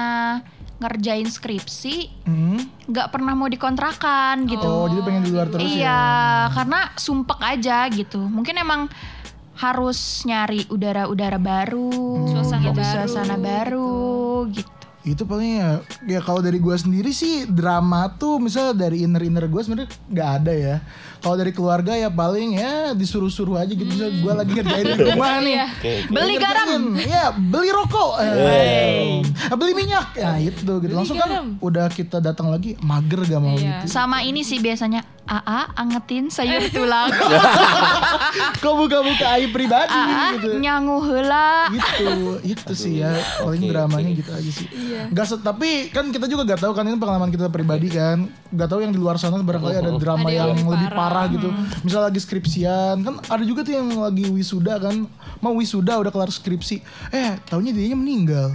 [0.77, 2.59] ngerjain skripsi Hmm.
[2.83, 4.61] nggak pernah mau dikontrakan gitu.
[4.63, 5.99] Oh, jadi pengen di luar terus iya, ya.
[6.51, 8.19] karena sumpek aja gitu.
[8.19, 8.85] Mungkin emang
[9.57, 11.89] harus nyari udara-udara baru,
[12.29, 14.71] Suasana gitu, baru, suasana baru gitu.
[15.07, 15.71] Itu paling ya,
[16.03, 20.53] ya kalau dari gua sendiri sih drama tuh misal dari inner-inner gue sebenarnya nggak ada
[20.53, 20.75] ya.
[21.17, 23.85] Kalau dari keluarga ya paling ya disuruh-suruh aja gitu.
[23.85, 25.55] Misal gue lagi ngerjain di rumah nih.
[25.57, 25.91] Oke, oke.
[26.09, 26.81] Beli Lagi garam.
[26.97, 28.11] Ya beli rokok.
[28.19, 30.07] Eh, beli minyak.
[30.13, 30.91] Ya itu gitu.
[30.91, 31.29] Langsung garam.
[31.29, 33.83] kan udah kita datang lagi mager gak mau Iya.
[33.83, 33.85] gitu.
[33.89, 37.11] Sama ini sih biasanya AA angetin sayur tulang.
[38.57, 40.57] Kok buka-buka aib pribadi AA gitu.
[40.57, 41.67] nyangu heula.
[41.69, 42.07] gitu
[42.43, 44.17] itu sih ya paling Oke, dramanya oke.
[44.17, 44.67] gitu aja sih
[45.09, 48.67] Nggak se- tapi kan kita juga gak tahu kan ini pengalaman kita pribadi kan Gak
[48.67, 51.06] tahu yang di luar sana barangkali ada drama Ada yang yang, lebih lebih parah.
[51.07, 51.47] Parah, gitu.
[51.81, 55.07] Misal lagi skripsian kan ada juga tuh yang lagi wisuda kan.
[55.37, 56.81] Mau wisuda udah kelar skripsi.
[57.09, 58.51] Eh taunya dia meninggal.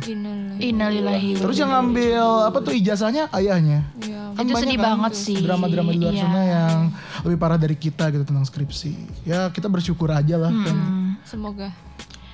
[0.58, 1.38] Innalillahi.
[1.38, 3.30] Terus yang ngambil apa tuh ijazahnya?
[3.30, 3.86] Ayahnya.
[3.98, 4.20] Iya.
[4.32, 5.36] kan Itu banyak sedih kan banget sih.
[5.38, 6.22] drama-drama di luar Iya.
[6.24, 6.76] sana yang
[7.22, 8.92] lebih parah dari kita gitu tentang skripsi.
[9.22, 10.76] Ya kita bersyukur aja lah kan.
[11.22, 11.68] Semoga.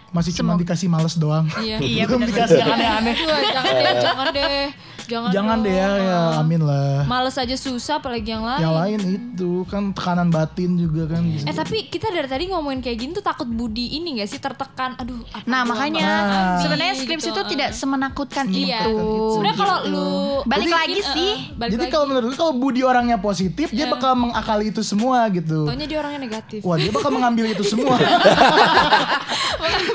[0.09, 1.44] Masih cuma dikasih males doang.
[1.61, 1.76] Iya.
[1.78, 3.14] Iya, belum dikasih yang aneh-aneh.
[3.18, 4.66] Jangan deh jangan deh
[5.09, 7.03] jangan Jangan deh ya, ya amin lah.
[7.05, 11.25] males aja susah apalagi yang lain Yang lain itu kan tekanan batin juga kan.
[11.25, 11.44] bisa.
[11.44, 14.94] Eh tapi kita dari tadi ngomongin kayak gini tuh takut Budi ini gak sih tertekan
[14.97, 17.03] Aduh apa Nah makanya habis sebenarnya gitu.
[17.03, 19.01] skripsi itu tidak semenakutkan Iya itu.
[19.33, 20.09] Sebenarnya kalau lu
[20.40, 21.31] Balik Jadi- lagi Iya, sih.
[21.31, 23.90] eh, balik Jadi kalau menurut kalau Budi orangnya positif, dia Iya.
[23.90, 25.64] bakal mengakali itu semua gitu.
[25.64, 27.97] Taunya dia orangnya negatif Wah dia bakal mengambil itu semua.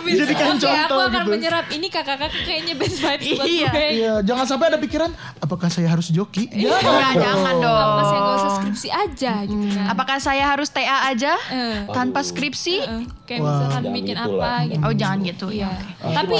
[0.05, 1.31] Jadikan Oke, contoh aku akan gitu.
[1.31, 3.69] menyerap ini kakak-kakak kayaknya best vibes buat Iya.
[3.71, 3.87] gue.
[3.93, 5.02] Iya, jangan sampai ada pikiran
[5.37, 6.47] apakah saya harus joki?
[6.47, 6.77] Iya,
[7.15, 7.77] jangan dong.
[7.77, 9.85] Apa saya gak usah skripsi aja gitu kan.
[9.87, 12.75] Apakah saya harus TA aja Eh, tanpa skripsi?
[12.79, 13.49] eh, kayak Wah.
[13.49, 14.59] misalkan Jangan bikin gitu apa lah.
[14.63, 14.81] gitu.
[14.81, 15.69] Oh jangan gitu Iya.
[15.69, 16.11] ya.
[16.13, 16.33] Tapi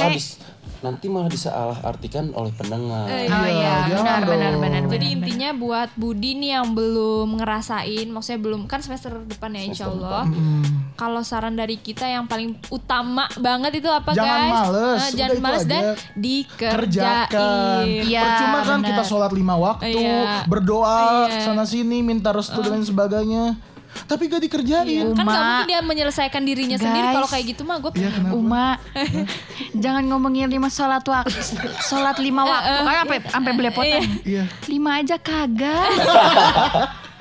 [0.84, 3.08] nanti malah disalah artikan oleh pendengar.
[3.08, 5.16] Eh, Oh iya, jangan benar, benar, benar, Jadi benar.
[5.18, 10.28] intinya buat Budi nih yang belum ngerasain, maksudnya belum kan semester depan ya Insya Allah.
[10.28, 10.92] Hmm.
[10.94, 14.52] Kalau saran dari kita yang paling utama banget itu apa Jangan guys?
[14.54, 16.74] males, Eh, udah jangan males dan dikerjain.
[16.76, 17.84] kerjakan.
[18.04, 20.44] Iya, Percuma kan kita sholat lima waktu, Iya.
[20.46, 21.42] berdoa Iya.
[21.42, 23.56] sana sini, minta restu dan lain sebagainya.
[24.04, 24.86] Tapi gak dikerjain.
[24.86, 26.86] Iya, kan gak mungkin dia menyelesaikan dirinya Guys.
[26.86, 28.34] sendiri kalau kayak gitu mah gue Iya kenapa?
[28.36, 28.68] Uma,
[29.84, 31.40] jangan ngomongin lima sholat waktu,
[31.86, 34.02] sholat lima waktu, kan sampai sampai belepotan.
[34.26, 34.44] Iya.
[34.68, 35.88] Lima aja kagak.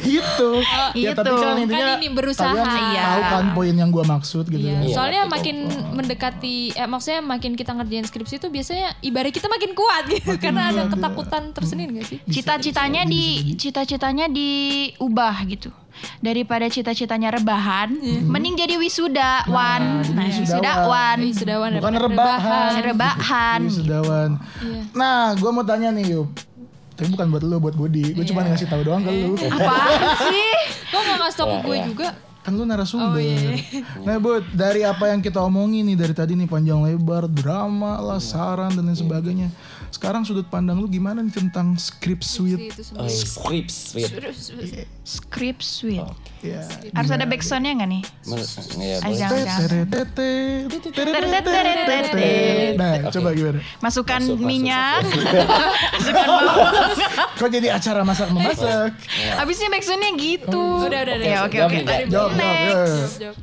[0.00, 0.50] gitu.
[0.94, 1.34] ya tapi gitu.
[1.34, 2.50] kan Kan intinya ini berusaha.
[2.50, 3.04] kalian Iya.
[3.04, 4.60] tahu kan poin yang gua maksud gitu.
[4.60, 4.72] Iya.
[4.74, 4.80] ya.
[4.84, 5.34] Iya, Soalnya betul.
[5.34, 5.56] makin
[5.94, 10.68] mendekati, eh, maksudnya makin kita ngerjain skripsi itu biasanya ibarat kita makin kuat gitu, karena
[10.68, 10.90] ada iya.
[10.90, 12.18] ketakutan tersendiri gak sih?
[12.26, 15.70] Cita-citanya di cita-citanya diubah gitu.
[16.18, 17.94] daripada cita-citanya rebahan,
[18.26, 20.02] mending jadi wisudawan.
[20.02, 20.42] jadi Nah, wisudawan.
[20.42, 21.16] wisudawan.
[21.22, 22.70] Wisudawan Bukan daripada rebahan.
[22.82, 23.60] Rebahan.
[23.62, 24.30] Wisudawan.
[24.58, 24.80] Iya.
[24.90, 26.34] Nah, gue mau tanya nih Yup.
[26.94, 28.14] Tapi bukan buat lu, buat Budi.
[28.14, 28.54] Gue cuma Iya.
[28.54, 29.34] ngasih tahu doang ke lu.
[29.34, 30.54] Apaan sih?
[30.94, 31.86] Kok gak ngasih tau ke gue iya.
[31.90, 32.08] juga?
[32.44, 33.16] Kan lu narasumber.
[33.16, 33.56] Oh, iya.
[34.04, 38.20] Nah, Bud, dari apa yang kita omongin nih dari tadi nih panjang lebar, drama lah,
[38.20, 39.48] saran dan lain sebagainya.
[39.88, 42.68] Sekarang sudut pandang lu gimana nih tentang script suite?
[42.98, 44.10] Oh, scripts, sweet.
[45.06, 46.04] Script suite.
[46.44, 46.66] Ya.
[46.92, 48.02] Harus ada backsoundnya nggak nih?
[52.76, 53.58] Nah, coba gimana?
[53.80, 55.02] Masukkan Masuk, masuk, minyak.
[55.06, 55.24] masuk.
[57.40, 58.90] Kok jadi acara masak memasak?
[59.40, 60.90] Abisnya backsoundnya gitu.
[60.90, 61.26] Udah, udah, udah.
[61.26, 61.78] Ya oke oke.
[62.34, 62.54] Nih, Kak.
[62.60, 63.08] Jawab, jawab, ya.
[63.20, 63.36] Jawab.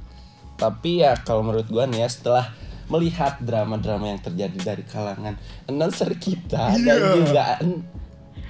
[0.53, 2.45] Tapi ya kalau menurut gua nih ya setelah
[2.85, 5.33] melihat drama-drama yang terjadi dari kalangan
[5.65, 7.11] announcer kita dan Iya.
[7.15, 7.45] juga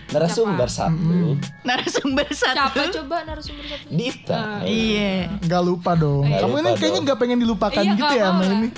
[0.10, 3.00] narasumber satu, Narasumber Siapa satu.
[3.00, 3.88] coba narasumber satu?
[3.88, 4.60] Dita.
[4.62, 5.40] Iya.
[5.40, 6.28] Gak lupa dong.
[6.28, 7.08] Nggak Kamu ini lupa kayaknya dong.
[7.08, 8.70] gak pengen dilupakan Iya, gitu ya sama ini.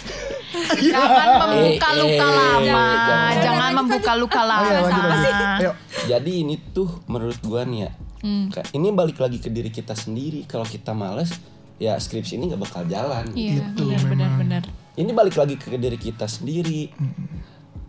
[0.86, 2.62] Jangan membuka Eh, luka eh, lama.
[2.62, 3.34] jangan.
[3.42, 4.70] Jangan membuka luka lama.
[6.06, 8.48] Jadi ini tuh menurut gua nih ya, Hmm.
[8.72, 10.46] ini balik lagi ke diri kita sendiri.
[10.46, 11.34] Kalau kita males,
[11.78, 13.26] ya skripsi ini nggak bakal jalan.
[13.34, 14.40] Iya, Itu benar, benar, memang.
[14.40, 14.64] benar.
[14.94, 16.94] Ini balik lagi ke diri kita sendiri.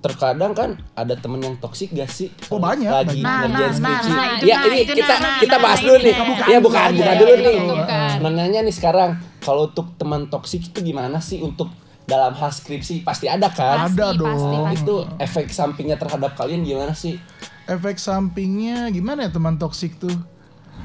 [0.01, 2.29] Terkadang kan ada temen yang toksik gak sih?
[2.53, 3.25] Oh, banyak, Lagi banyak.
[3.25, 4.11] Nah, ngerjain nah, skripsi.
[4.11, 5.97] nah, nah, itu ya nah, ini itu kita nah, nah, kita nah, bahas nah, dulu
[5.97, 6.13] nih.
[6.15, 6.25] nah.
[6.45, 7.57] Ya bukan, Iya, bukan iya, dulu nih.
[7.65, 8.17] bukan.
[8.21, 11.73] Menanya nih sekarang, kalau untuk teman toksik itu gimana sih untuk
[12.05, 13.89] dalam hal skripsi pasti ada kan?
[13.89, 14.29] Ada Pasti, dong.
[14.29, 14.85] pasti, pasti.
[14.85, 17.17] Itu efek sampingnya terhadap kalian gimana sih?
[17.65, 20.13] Efek sampingnya gimana ya teman toksik tuh?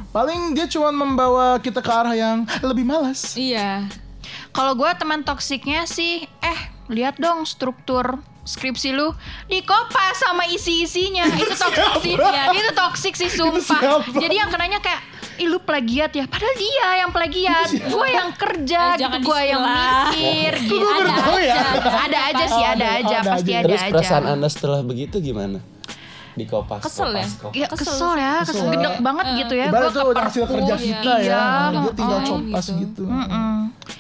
[0.10, 3.34] Paling dia cuma membawa kita ke arah yang lebih malas.
[3.34, 3.86] Iya.
[4.50, 9.13] Kalau gue teman toksiknya sih, eh lihat dong struktur skripsi lu
[9.45, 11.30] dikopas sama isi-isinya.
[11.32, 12.13] Itu toksik sih.
[12.52, 14.02] Itu toksik sih sumpah.
[14.10, 15.02] Jadi yang kenanya kayak
[15.39, 19.63] Ih lu plagiat ya Padahal dia yang plagiat Gue yang kerja Eh, jangan Gue yang
[19.63, 20.84] mikir gitu.
[20.84, 21.56] baru tahu ya.
[21.80, 23.56] Ada aja sih Ada Ada, aja ada Pasti aja.
[23.56, 25.63] ada Terus aja perasaan anda setelah begitu gimana?
[26.39, 26.80] Di kopas.
[26.80, 27.28] Kesel ya?
[27.28, 27.60] kopas, kopas.
[27.60, 28.71] Ya kesel ya Kesel Kesel ya.
[28.80, 31.43] gedek banget gitu ya Ibarat Gue tuh hasil kerja kita Iya ya.
[31.75, 32.80] Dia tinggal oh, copas gitu.
[32.80, 33.04] gitu.
[33.04, 33.56] Mm-mm.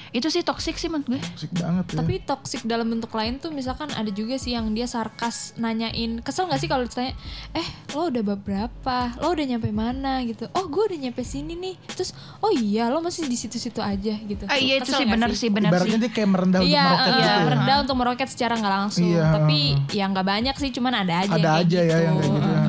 [0.09, 1.97] Itu sih toksik sih menurut gue Toksik banget ya.
[1.97, 6.45] Tapi toxic dalam bentuk lain tuh misalkan ada juga sih yang dia sarkas nanyain kesel
[6.45, 7.13] nggak sih kalau ditanya
[7.51, 11.53] eh lo udah bab berapa lo udah nyampe mana gitu oh gue udah nyampe sini
[11.53, 15.29] nih terus oh iya lo masih di situ-situ aja gitu Ah, Iya itu sih bener
[15.31, 17.37] sih bener Ibaratnya sih dia kayak merendah untuk Iya, meroket eh, gitu ya.
[17.43, 19.05] merendah untuk meroket secara nggak langsung.
[19.05, 19.59] Iya, Tapi
[19.91, 21.29] ya nggak banyak sih, cuman ada aja.
[21.29, 22.49] Ada yang kayak aja ya yang kayak gitu.
[22.49, 22.61] Ya.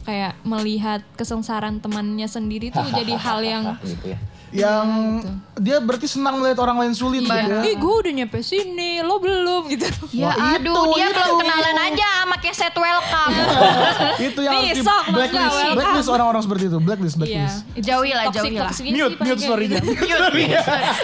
[0.00, 4.18] Kayak melihat kesengsaran temannya sendiri tuh jadi hal yang gitu ya.
[4.48, 5.30] Yang gitu.
[5.58, 7.60] dia berarti senang melihat orang lain sulit gitu ya.
[7.60, 9.84] Ih gue udah nyampe sini, lo belum gitu.
[10.10, 11.14] Ya Wah, aduh itu, dia itu.
[11.14, 13.32] belum kenalan aja sama keset welcome
[14.28, 15.76] itu yang Nih, harus di sok, blacklist, welcome.
[15.76, 17.20] blacklist orang-orang seperti itu, blacklist, Iya.
[17.20, 17.56] blacklist.
[17.78, 18.72] Jauhi lah, jauhi lah.
[18.72, 19.80] Mute, mute story-nya.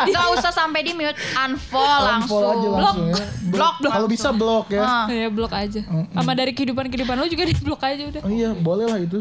[0.06, 2.40] Gak usah sampai di mute, unfollow langsung.
[2.40, 3.16] Unfollow aja langsung ya.
[3.44, 3.92] Blok, blok.
[3.92, 4.82] Kalau bisa blok ya.
[4.82, 5.06] Ah.
[5.06, 5.80] Ya blok aja.
[5.84, 8.20] Sama dari kehidupan-kehidupan lo juga di blok aja udah.
[8.22, 9.20] Oh iya, boleh lah itu.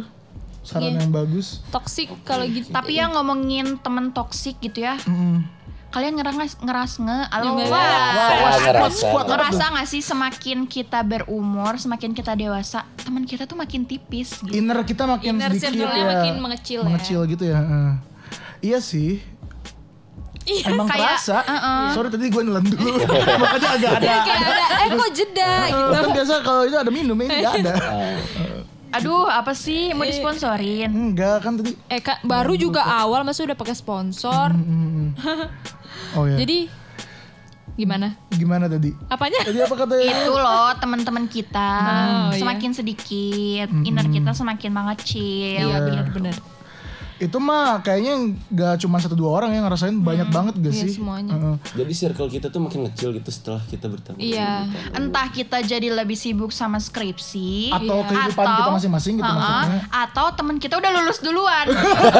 [0.64, 1.00] Saran Iya.
[1.00, 1.60] yang bagus.
[1.70, 2.68] Toxic kalau gitu.
[2.68, 5.44] Tapi yang ngomongin temen toksik gitu ya, Mm.
[5.90, 7.68] kalian ngeras ngeras nge, alo wah.
[7.68, 7.86] Wah,
[8.34, 9.08] Wah, ngerasa.
[9.26, 14.50] Ngerasa gak sih semakin kita berumur, semakin kita dewasa, teman kita tuh makin tipis gitu.
[14.52, 16.12] Inner kita makin Inner sedikit circle-nya ya.
[16.16, 16.88] makin mengecil ya.
[16.88, 17.60] Mengecil gitu ya.
[17.60, 17.92] heeh.
[18.64, 19.20] Iya sih.
[20.44, 21.40] Iya, Emang kayak, kerasa.
[21.40, 21.88] uh-uh.
[21.94, 23.00] Sorry tadi gue nelen dulu.
[23.44, 24.12] Makanya agak ada.
[24.24, 25.92] kayak ada eh kok jeda gitu.
[25.94, 27.74] Kan biasa kalau itu ada minum ini enggak ada.
[28.94, 30.88] Aduh, apa sih mau disponsorin?
[30.88, 31.74] Enggak kan tadi.
[31.88, 34.54] Eh kak, baru juga awal masa udah pakai sponsor.
[34.54, 35.18] Mm,
[36.14, 36.38] Oh ya.
[36.38, 36.70] Jadi
[37.74, 38.14] gimana?
[38.30, 38.94] gimana tadi?
[39.08, 39.42] Apanya?
[39.42, 40.06] Tadi apa katanya?
[40.06, 42.38] Itu loh teman-teman kita Oh, iya.
[42.38, 45.66] semakin sedikit, inner kita semakin mengecil.
[45.66, 45.82] Iya.
[45.82, 46.36] benar-benar.
[47.16, 48.14] Itu mah kayaknya
[48.48, 50.92] nggak cuma satu dua orang yang ngerasain banyak banget gak Iya, sih?
[50.96, 51.32] semuanya.
[51.32, 51.56] Heeh.
[51.76, 54.18] Jadi circle kita tuh makin kecil gitu setelah kita bertemu.
[54.18, 54.68] Iya.
[54.92, 59.82] Entah kita jadi lebih sibuk sama skripsi Atau kehidupan kita masing-masing gitu Uh-uh, maksudnya.
[59.90, 61.66] atau teman kita udah lulus duluan.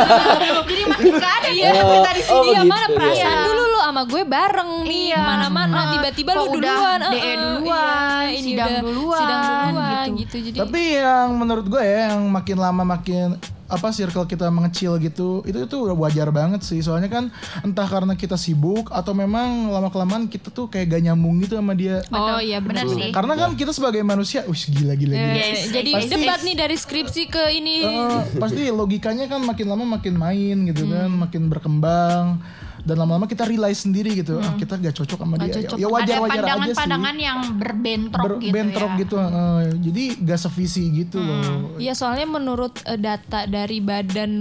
[0.64, 2.34] jadi makin gak ada ya Oh, kita di sini.
[2.34, 2.94] oh, iya mana ya.
[2.94, 3.46] perasaan Iya.
[3.46, 5.22] dulu lo sama gue bareng nih Iya.
[5.22, 5.92] mana-mana Heeh.
[5.94, 10.14] tiba-tiba lu udah duluan DE duluan, iya, ini sidang udah duluan, sidang duluan gitu.
[10.16, 13.28] gitu, jadi Tapi yang menurut gue ya yang makin lama makin
[13.68, 16.80] apa circle kita mengecil gitu itu itu udah wajar banget sih.
[16.84, 17.32] Soalnya kan
[17.64, 21.74] entah karena kita sibuk atau memang lama kelamaan kita tuh kayak gak nyambung gitu sama
[21.74, 22.04] dia.
[22.12, 23.10] Oh iya benar Bener sih.
[23.16, 25.36] Karena kan kita sebagai manusia wih gila gila gila.
[25.40, 27.78] Eh, jadi Pasti- debat nih dari skripsi ke ini.
[27.84, 32.40] Eh, pasti logikanya kan makin lama makin main gitu kan, makin berkembang.
[32.84, 34.38] Dan lama-lama kita realize sendiri gitu.
[34.38, 35.56] Ah, kita gak cocok sama Nggak dia.
[35.64, 35.78] Cocok.
[35.80, 36.52] ya wajar Ada wajar aja sih.
[36.76, 39.00] pandangan-pandangan yang berbentrok Ber- gitu bentrok ya.
[39.00, 41.40] gitu eh, jadi gak sevisi gitu loh.
[41.80, 44.32] Iya soalnya menurut eh, data dari badan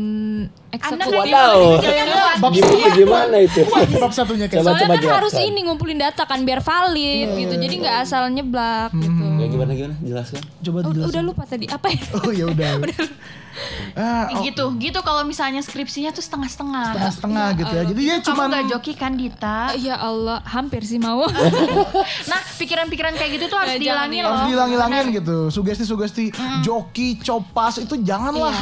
[0.70, 3.60] eksekutif di mana kayaknya Bab Gimana, gimana itu?
[4.00, 7.54] Bab satunya kayak Soalnya kan harus ini ngumpulin data kan biar valid gitu.
[7.54, 9.12] Jadi nggak asal nyeblak gitu.
[9.12, 9.31] Hmm.
[9.31, 9.94] Ya gimana gimana?
[10.00, 10.40] Jelaskan.
[10.58, 11.10] coba Oh, dijelasin.
[11.10, 11.64] udah lupa tadi.
[11.66, 12.00] Apa ya?
[12.16, 12.68] oh ya udah
[14.00, 16.96] ah, oh, gitu gitu kalau misalnya skripsinya tuh setengah-setengah.
[16.96, 17.82] Setengah-setengah gitu ya.
[17.84, 19.58] jadi dia kamu cuman gak joki kan Dita?
[19.76, 21.28] Ya Allah, hampir sih mau.
[22.30, 24.24] nah pikiran-pikiran kayak gitu tuh harus Eh, dihilangin ya.
[24.24, 24.30] loh.
[24.32, 25.36] Harus dihilang-hilangin gitu.
[25.48, 28.56] Sugesti-sugesti joki copas itu janganlah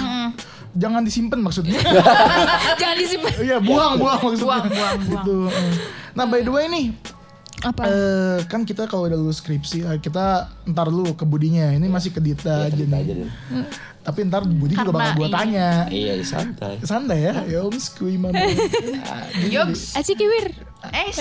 [0.70, 1.78] jangan disimpan maksudnya.
[2.80, 3.30] Jangan disimpan.
[3.42, 4.46] Iya buang buang maksudnya.
[4.46, 4.98] Buang, buang, buang.
[5.08, 5.38] gitu
[6.10, 6.90] nah by the way nih
[7.60, 7.82] Apa?
[7.84, 11.68] eh, kan kita kalau udah lulus skripsi eh, kita ntar dulu ke budinya.
[11.70, 12.88] Ini masih ke Dita aja nih.
[12.90, 13.30] Aja deh.
[14.00, 15.68] tapi ntar Budi juga Karena bakal gue tanya.
[15.86, 16.80] Iya santai.
[16.80, 17.34] santai ya?
[17.46, 18.32] Ya om skui mama.
[19.54, 20.56] Yogs Aci kiwir.
[20.80, 21.12] eh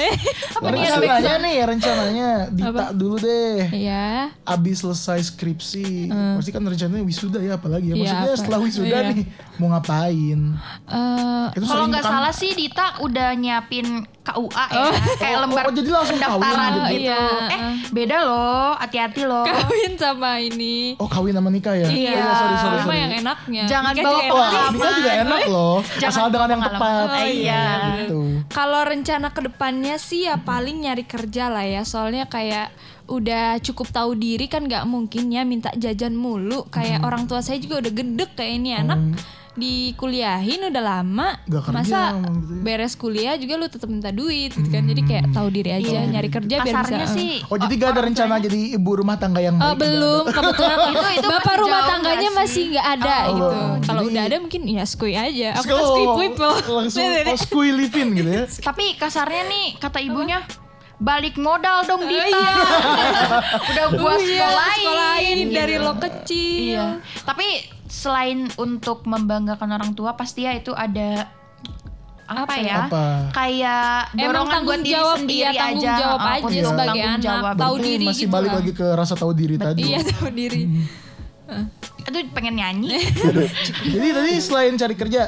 [0.55, 2.29] apa nih rencananya nih rencananya.
[2.47, 3.67] Dita dulu deh.
[3.75, 4.31] Iya.
[4.47, 6.07] abis selesai skripsi.
[6.39, 7.95] Pasti kan rencananya wisuda ya apalagi ya.
[7.95, 9.09] Iya, maksudnya apa- setelah wisuda iya.
[9.11, 9.19] nih
[9.59, 10.39] mau ngapain?
[10.87, 14.83] Eh, itu kalau nggak kan- salah sih Dita udah nyiapin KUA ya
[15.15, 17.03] kayak Oh, lembar oh, jadi langsung pendaftaran kawin gitu.
[17.03, 17.23] Iya.
[17.47, 20.93] eh beda loh hati-hati loh kawin sama ini.
[20.95, 22.15] oh kawin sama nikah ya Iya.
[22.15, 23.63] Oh, sorry sorry sorry yang enaknya.
[23.65, 24.71] Jangan Nikah bawa juga pengalaman.
[24.71, 27.63] nikah juga enak loh Jangan asal dengan yang tepat Oh, iya.
[27.97, 31.81] gitu Kalau rencana ke depannya sih ya paling nyari kerja lah ya.
[31.81, 32.69] Soalnya kayak
[33.05, 36.65] udah cukup tahu diri kan nggak mungkin ya minta jajan mulu.
[36.67, 38.99] Kayak orang tua saya juga udah gedek kayak ini anak
[39.59, 41.27] dikuliahin udah lama.
[41.43, 42.61] Nggak kerja, Masa gitu ya.
[42.61, 44.81] beres kuliah juga lu tetap minta duit gitu kan.
[44.81, 46.79] Jadi kayak tahu diri aja nyari kerja biar bisa.
[46.79, 50.23] kasarnya sih oh jadi gak ada rencana jadi ibu rumah tangga yang Eh, baik belum
[50.35, 52.65] kebetulan Itu- itu bapak rumah tangganya masih sih?
[52.71, 53.57] nggak ada Oh, gitu.
[53.85, 55.49] Kalau udah ada mungkin ya skui aja.
[55.55, 56.55] Aku Oh, kan skui people.
[56.71, 60.39] langsung oh, skui livin gitu ya tapi kasarnya nih kata ibunya
[60.99, 62.53] balik modal dong Dita iya.
[63.71, 65.85] udah gua Oh iya, sekolahin sekolahin dari Gitu.
[65.87, 66.75] lo kecil.
[66.75, 66.85] Iya.
[67.23, 67.47] Tapi
[67.87, 71.25] selain untuk membanggakan orang tua pasti ya itu ada
[72.29, 72.77] apa, Apa ya?
[72.85, 73.05] Apa?
[73.33, 75.97] Kayak dorongan tanggung buat diri jawab, sendiri iya, tanggung aja.
[75.97, 77.25] jawab uh, aja untuk sebagai tanggung anak.
[77.25, 77.53] jawab.
[77.57, 78.57] Tahu diri masih gitu balik lah.
[78.61, 80.61] lagi ke rasa tahu diri tadi Iya tahu diri.
[82.05, 82.89] Aduh pengen nyanyi.
[83.97, 85.21] jadi tadi selain cari kerja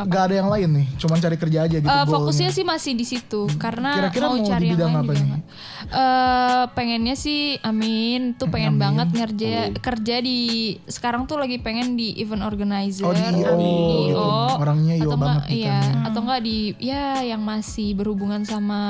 [0.00, 2.12] nggak ada yang lain nih cuman cari kerja aja gitu Eh, goalnya.
[2.12, 5.26] fokusnya sih masih di situ karena Kira-kira mau, mau di cari yang lain apa juga
[5.28, 5.42] nih?
[5.88, 8.82] Eh, pengennya sih amin tuh pengen Amin.
[8.84, 10.38] banget ngerja kerja di
[10.84, 14.26] sekarang tuh lagi pengen di event organizer Oh, di IO gitu.
[14.56, 15.80] Orangnya IO atau enggak banget nih iya ya.
[16.04, 18.80] atau enggak di ya yang masih berhubungan sama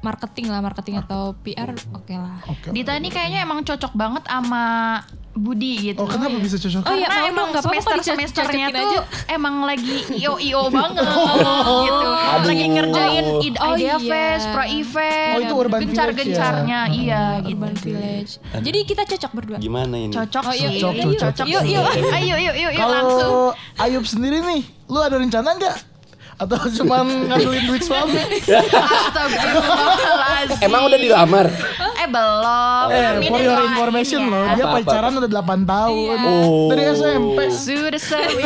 [0.00, 4.64] marketing lah marketing atau PR oke lah oke Dita ini kayaknya emang cocok banget sama
[5.30, 5.96] Budi gitu.
[5.96, 8.74] oh kenapa bisa cocok Oh iya, mau emang dong, nggak apa-apa kok semester semesternya dicocokin
[8.74, 9.02] tuh aja.
[9.30, 12.06] emang lagi io io banget gitu.
[12.50, 13.96] Lagi ngerjain id Oh, idea iya.
[14.02, 17.54] fest, pro event, Oh, itu Urban gencar-gencarnya, iya gitu.
[17.54, 20.10] Urban Village jadi kita cocok berdua Gimana ini?
[20.10, 21.46] Cocok Oh, sih, yuk, Cocok, yuk, cocok.
[21.46, 21.86] yuk, yuk, yuk.
[22.10, 23.54] Ayo yuk yuk yuk langsung.
[23.54, 25.76] kalau Ayub sendiri nih lu ada rencana nggak
[26.40, 30.56] atau cuman ngandelin duit suami Astagfirullahaladzim.
[30.64, 31.46] Emang udah dilamar?
[32.00, 32.86] Eh belum.
[32.88, 36.68] eh for your information loh dia pacaran udah 8 tahun Oh.
[36.68, 38.40] dari SMP Sudah seru.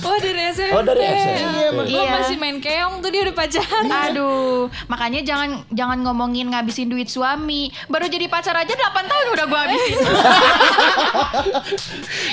[0.00, 1.40] oh dari SMP Oh dari SMP.
[1.70, 2.12] Gua Iya.
[2.18, 7.68] masih main keong tuh dia udah pacaran Aduh, makanya jangan jangan ngomongin ngabisin duit suami.
[7.86, 9.96] Baru jadi pacar aja 8 tahun udah gua habisin.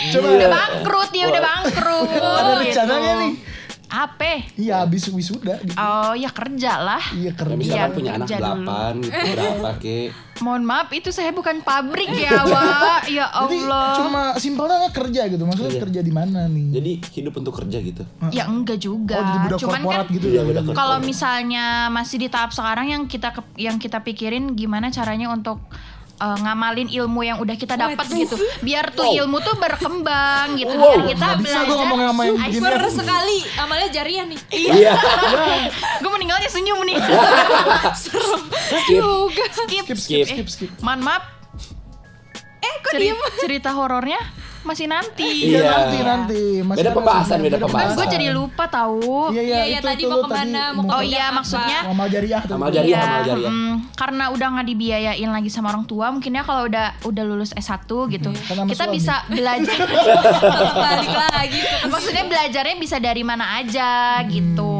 [0.09, 2.09] coba udah bangkrut dia udah bangkrut.
[2.15, 3.31] ada rencananya nih
[3.87, 4.43] Apa?
[4.53, 5.73] iya habis wisuda gitu.
[5.73, 7.03] Oh ya kerja lah.
[7.11, 9.97] iya Ya, kerja misalkan Iya, punya anak kerja delapan gitu berapa ke?
[10.37, 13.09] Mohon maaf itu saya bukan pabrik ya, Wak.
[13.09, 13.89] Ya jadi Allah.
[13.97, 15.81] cuma simpelnya kerja gitu maksudnya Iya.
[15.81, 18.03] kerja di mana nih Jadi hidup untuk kerja gitu.
[18.29, 19.15] Ya enggak juga.
[19.15, 20.73] oh jadi budak Cuman korporat kan gitu Iya, ya ya.
[20.73, 25.57] kalau misalnya masih di tahap sekarang yang kita yang kita pikirin gimana caranya untuk
[26.17, 28.35] uh, ngamalin ilmu yang udah kita dapat gitu.
[28.61, 30.73] Biar tuh ilmu tuh berkembang gitu.
[30.73, 31.67] Biar kita nggak bisa belajar.
[31.67, 34.39] gue ngomong sama yang begini sekali amalnya jariah nih.
[34.51, 34.93] Iya.
[36.01, 36.97] gue meninggalnya senyum nih.
[38.89, 39.45] Juga.
[39.53, 40.25] Skip skip skip Skip.
[40.27, 40.69] skip skip.
[40.81, 41.23] Mohon maaf.
[42.57, 43.19] Eh kok ceri- diem?
[43.39, 44.17] cerita horornya
[44.67, 45.71] masih nanti iya Iya.
[45.71, 47.95] nanti nanti Masih Beda ada pembahasan, beda pembahasan.
[47.95, 51.01] gue jadi lupa tahu iya iya Iya, iya, tadi mau ke mana, mau mau oh
[51.01, 52.53] iya maksudnya amal jariah tuh.
[52.53, 53.49] Amal jariah, Iya, amal jariah.
[53.49, 57.51] mm, karena udah nggak dibiayain lagi sama orang tua, mungkin ya kalau udah udah lulus
[57.53, 59.79] S1 gitu, Kan kita bisa belajar.
[60.83, 64.75] balik lagi Maksudnya belajarnya bisa dari mana aja gitu.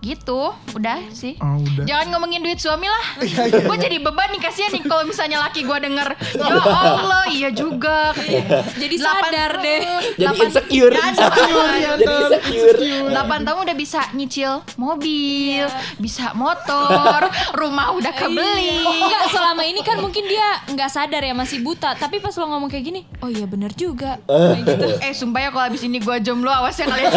[0.00, 1.84] Gitu udah sih Oh, udah.
[1.84, 5.38] jangan ngomongin duit suami lah Iya, iya, gue jadi beban nih kasihan nih kalau misalnya
[5.38, 6.08] laki gue denger
[6.40, 8.12] ya Allah iya juga
[8.80, 9.80] Jadi sadar deh.
[10.16, 10.94] Jadi insecure.
[10.94, 12.78] Jadi insecure.
[13.12, 15.64] 8 tahun udah bisa nyicil mobil,
[15.96, 18.80] bisa motor, rumah udah kebeli.
[18.80, 21.92] Enggak, selama ini kan mungkin dia nggak sadar ya masih buta.
[21.94, 24.16] Tapi pas lo ngomong kayak gini, oh iya bener juga.
[24.24, 24.86] Kayak gitu.
[25.00, 27.10] Eh sumpah ya kalau abis ini gue jomblo awas ya kalian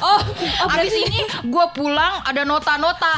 [0.00, 0.20] Oh,
[0.60, 3.14] oh Abis ini gue pulang ada nota-nota.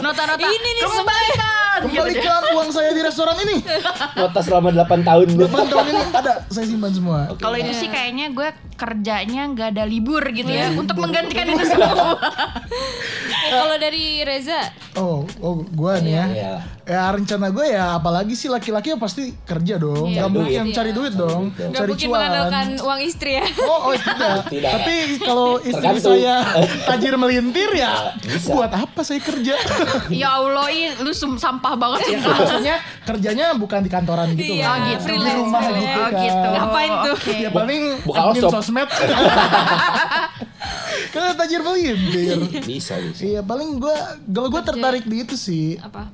[0.00, 0.46] Nota-nota.
[0.46, 1.69] Ini nih deh.
[1.80, 3.56] Kembalikan uang saya di restoran ini.
[4.14, 5.26] Nota selama 8 tahun.
[5.34, 7.18] Depan tahun ini ada saya simpan semua.
[7.36, 12.16] Kalau itu sih kayaknya gue kerjanya nggak ada libur gitu ya Untuk menggantikan itu semua
[13.52, 16.26] kalau dari Reza, Oh, oh gua nih ya.
[16.26, 16.54] Iya.
[16.82, 20.10] Ya rencana gue ya apalagi sih laki-laki ya pasti kerja dong.
[20.10, 21.54] Iya, Gak mungkin cari duit dong.
[21.54, 22.14] Cari mungkin cuan.
[22.18, 23.46] mengandalkan uang istri ya.
[23.62, 24.50] Oh, oh tidak.
[24.50, 24.70] Tidak.
[24.70, 26.18] Tapi kalau istri Tergantung.
[26.18, 26.34] saya
[26.84, 28.50] tajir melintir ya, Bisa.
[28.50, 29.54] buat apa saya kerja?
[30.10, 30.66] Ya Allah
[30.98, 31.38] lu sum-
[31.70, 34.66] sampah banget sih Maksudnya kerjanya bukan di kantoran gitu Iya.
[34.66, 35.06] Oh, gitu.
[35.14, 35.86] Di rumah freelance.
[35.86, 36.22] gitu Oh kan.
[36.26, 37.14] gitu Ngapain tuh?
[37.14, 37.32] Oke.
[37.38, 38.88] Ya paling buka sosmed.
[41.10, 42.38] Kan tajir melintir.
[42.62, 43.22] Bisa, bisa.
[43.22, 46.10] Iya paling gue, kalau gue tertarik di itu sih Apa?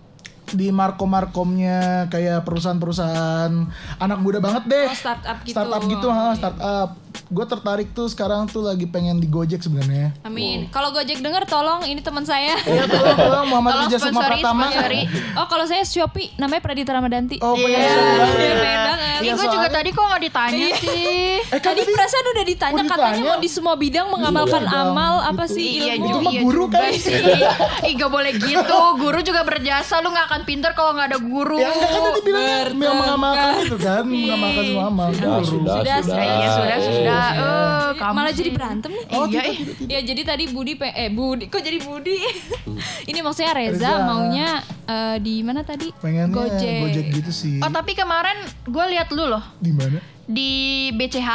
[0.47, 3.51] di markom-markomnya kayak perusahaan-perusahaan
[3.99, 4.87] anak muda banget deh.
[4.87, 5.55] Oh, startup gitu.
[5.59, 6.91] Startup gitu, ha, startup.
[7.27, 10.15] Gue tertarik tuh sekarang tuh lagi pengen di Gojek sebenarnya.
[10.23, 10.71] Amin.
[10.71, 12.55] Kalau Gojek denger tolong ini teman saya.
[12.61, 14.65] Ya tolong, tolong Muhammad Tolong Rijal Sukma sponsori, Pratama.
[14.65, 15.01] sponsori.
[15.35, 17.37] Oh, kalau saya Shopee namanya Pradita Ramadanti.
[17.41, 17.67] Oh, Iya.
[17.73, 18.31] yeah.
[18.31, 18.95] Dia pengen banget.
[19.17, 22.45] Ih Iya, gue juga tadi kok gak ditanya sih Eh kan Tadi tadi perasaan udah
[22.45, 23.27] ditanya Oh, katanya ditanya.
[23.27, 25.31] mau di semua bidang mengamalkan Iya, amal gitu.
[25.33, 26.05] apa sih Iya ilmu?
[26.05, 26.93] Itu juga, mah iya guru juga kan.
[26.95, 27.15] sih.
[27.83, 28.79] Ih gak boleh gitu.
[28.97, 29.95] Guru juga berjasa.
[29.99, 31.57] Lu gak akan pinter kalau gak ada guru.
[31.57, 35.09] ya enggak kan tadi bilang mengamalkan itu kan, mengamalkan semua amal.
[35.11, 36.23] Sudah, sudah, Sudah, sudah.
[36.23, 37.16] Iya sudah sudah.
[37.17, 38.39] Eh, kamu Malah sih.
[38.39, 39.05] jadi berantem nih.
[39.11, 39.57] Oh, iya, tidak, eh.
[39.57, 39.91] tidak, tidak.
[39.91, 42.17] Ya jadi tadi Budi pe eh Budi kok jadi Budi?
[43.07, 43.93] Ini maksudnya Reza, Reza.
[44.03, 44.49] maunya
[44.85, 45.91] eh, di mana tadi?
[45.97, 46.81] Pengennya Gojek.
[46.83, 47.57] Gojek gitu sih.
[47.59, 49.99] Oh tapi kemarin gue lihat lu loh Di mana?
[50.27, 50.51] di
[50.91, 51.31] BCH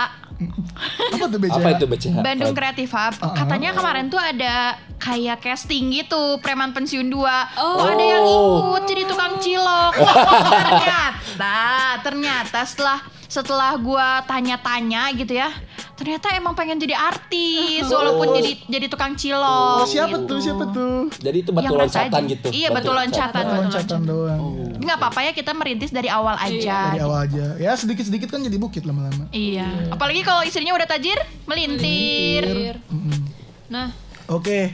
[1.13, 1.55] Apa tuh BCA?
[1.55, 2.15] Apa itu BCH?
[2.19, 3.13] Bandung Creative Hub.
[3.31, 7.45] Katanya kemarin tuh ada kayak casting gitu preman pensiun dua.
[7.55, 7.77] Oh.
[7.77, 9.93] Kok ada yang ikut jadi tukang cilok.
[10.51, 11.55] ternyata
[12.01, 15.53] ternyata setelah setelah gua tanya-tanya gitu ya
[16.01, 20.41] ternyata emang pengen jadi artis walaupun jadi jadi tukang cilok Oh, siapa tuh?
[20.41, 21.13] Siapa tuh?
[21.21, 22.47] Jadi itu batu Yang loncatan gitu.
[22.49, 23.43] Iya, batu loncatan.
[23.45, 24.41] Batu loncatan doang.
[24.81, 27.45] nggak apa-apa ya kita merintis dari awal aja Dari awal aja.
[27.61, 29.29] Ya sedikit-sedikit kan jadi bukit lama-lama.
[29.29, 32.81] Iya, apalagi kalau istrinya udah tajir, melintir.
[33.69, 33.93] Nah,
[34.31, 34.71] Oke.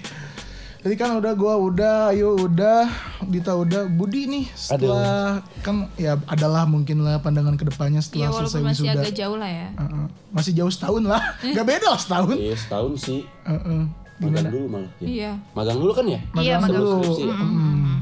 [0.88, 2.88] Jadi kan udah gua udah, ayo udah,
[3.28, 8.32] Dita udah, Budi nih setelah kan ya adalah mungkin lah pandangan ke depannya ya setelah
[8.32, 9.02] selesai walaupun masih wisuda.
[9.04, 9.68] agak jauh lah ya.
[9.76, 10.06] Heeh.
[10.32, 11.20] masih jauh setahun lah,
[11.52, 12.36] nggak beda lah setahun.
[12.40, 13.20] Iya, setahun sih.
[13.44, 13.82] Heeh.
[14.24, 14.92] Magang dulu malah.
[15.04, 15.08] ya.
[15.12, 15.32] Iya.
[15.52, 16.20] Magang dulu kan ya?
[16.24, 16.96] Iya, Magang magang dulu.
[17.04, 17.36] Skripsi ya?
[17.36, 17.96] Mm.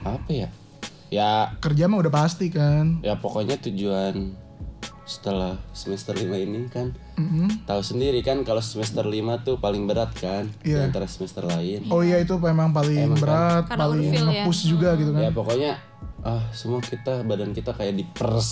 [0.00, 0.48] Apa ya?
[1.12, 3.04] Ya, Kerja mah udah pasti kan.
[3.04, 4.39] ya pokoknya tujuan
[5.10, 7.66] setelah semester 5 ini kan Mm-mm.
[7.66, 9.10] tahu sendiri kan kalau semester 5
[9.42, 10.86] tuh paling berat kan di Iya.
[10.86, 11.90] antara semester lain.
[11.90, 13.20] Oh iya itu memang paling Emang kan.
[13.20, 14.22] berat, Karena paling ya.
[14.22, 15.20] nge-push juga gitu kan.
[15.20, 15.72] Ya pokoknya
[16.20, 18.48] ah semua kita badan kita kayak dipers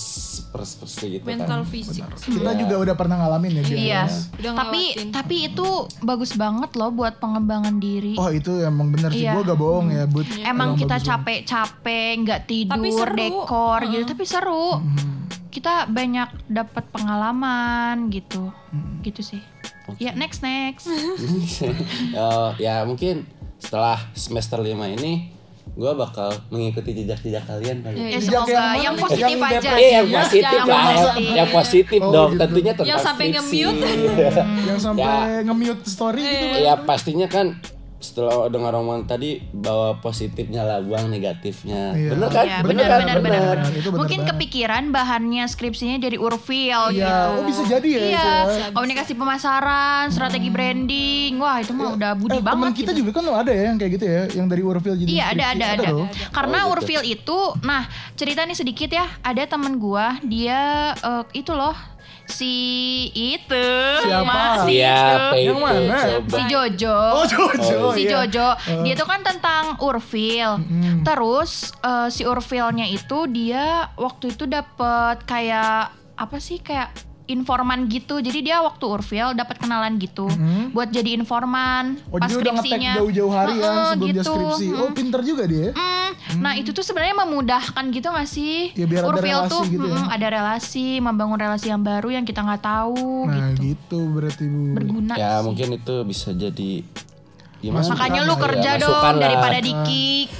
[0.48, 1.68] pers pers gitu Mental kan.
[1.68, 2.00] fisik.
[2.18, 3.76] Kita juga udah pernah ngalamin ya dia.
[3.78, 4.02] Iya.
[4.34, 5.68] Udah Tapi tapi itu
[6.00, 8.16] bagus banget loh buat pengembangan diri.
[8.16, 9.32] Oh itu emang bener sih, Iya.
[9.32, 10.26] gue gak bohong ya Bud.
[10.40, 11.08] Emang kita bagus banget.
[11.44, 13.14] capek-capek, nggak tidur, Tapi seru.
[13.14, 14.68] dekor gitu, tapi seru.
[14.74, 15.16] Hmm.
[15.48, 19.00] Kita banyak dapat pengalaman gitu, Hmm.
[19.00, 19.40] gitu sih.
[19.96, 20.84] Ya next next.
[22.14, 23.24] Oh, ya mungkin
[23.58, 25.32] setelah semester 5 ini
[25.70, 27.96] gue bakal mengikuti jejak-jejak kalian kali.
[27.96, 29.70] Ya, Ya Jejak semoga yang positif Yang aja.
[29.70, 30.16] Eh, yang ya?
[30.18, 31.30] positif Yang lah, positif.
[31.30, 32.30] yang positif Oh, dong.
[32.30, 32.40] gitu.
[32.42, 33.78] Tentunya tentang Yang sampai nge-mute.
[34.66, 35.40] Yang sampai Ya.
[35.40, 36.56] nge-mute story gitu.
[36.60, 37.46] Ya pastinya kan
[37.98, 41.92] setelah dengar omongan tadi bawa positifnya lah buang negatifnya.
[41.92, 42.10] Iya.
[42.14, 42.44] Bener kan?
[42.44, 43.00] Iya, bener, benar kan?
[43.00, 43.56] benar benar.
[43.58, 43.74] benar.
[43.74, 44.30] Itu benar Mungkin banget.
[44.32, 47.26] kepikiran bahannya skripsinya jadi urfil Iya, gitu.
[47.34, 48.02] oh bisa jadi ya.
[48.04, 48.66] Iya, ya.
[48.70, 51.32] komunikasi pemasaran, strategi branding.
[51.36, 52.98] Wah, itu mah udah budi Eh, teman banget kita gitu.
[53.02, 55.58] juga kan ada ya yang kayak gitu ya, yang dari Urfil jadi Iya ada skripsi.
[55.58, 55.88] ada ada.
[55.88, 56.06] dong.
[56.30, 56.72] Karena Oh, gitu.
[56.76, 57.82] Urfil itu, nah
[58.14, 59.06] cerita nih sedikit ya.
[59.20, 60.60] Ada temen gua, dia
[60.94, 61.74] eh, itu loh
[62.28, 62.54] si
[63.16, 63.66] itu
[64.04, 64.68] Siapa?
[64.68, 65.40] si Siapa itu.
[65.40, 65.46] itu?
[65.48, 65.96] Yang mana?
[65.98, 66.36] Coba.
[66.36, 66.98] si Jojo.
[67.16, 68.10] Oh Jojo si iya.
[68.12, 68.48] Jojo,
[68.84, 70.60] dia tuh kan tentang Urfil.
[70.60, 71.02] Mm.
[71.02, 76.92] Terus eh, si Urfilnya itu dia waktu itu dapet kayak apa sih kayak
[77.28, 78.18] informan gitu.
[78.18, 80.72] Jadi dia waktu Urfil dapat kenalan gitu Mm.
[80.72, 82.92] buat jadi informan Oh pas jadi udah ngetek skripsinya.
[82.96, 84.32] jauh-jauh hari ya Heeh, sebelum dia gitu.
[84.32, 84.66] skripsi.
[84.74, 85.68] Oh pinter juga dia.
[85.70, 88.72] Mm, Nah itu tuh sebenarnya memudahkan gitu gak sih?
[88.72, 89.96] Ya, biar ada Urfil relasi tuh gitu ya.
[89.98, 93.60] mm, ada relasi, membangun relasi yang baru yang kita nggak tahu Nah gitu.
[93.66, 94.62] gitu berarti Bu.
[94.74, 95.14] Berguna.
[95.14, 95.44] Ya sih.
[95.44, 96.72] mungkin itu bisa jadi
[97.58, 100.30] Ya, masukan Makanya lu lah, kerja ya, dong daripada di kick.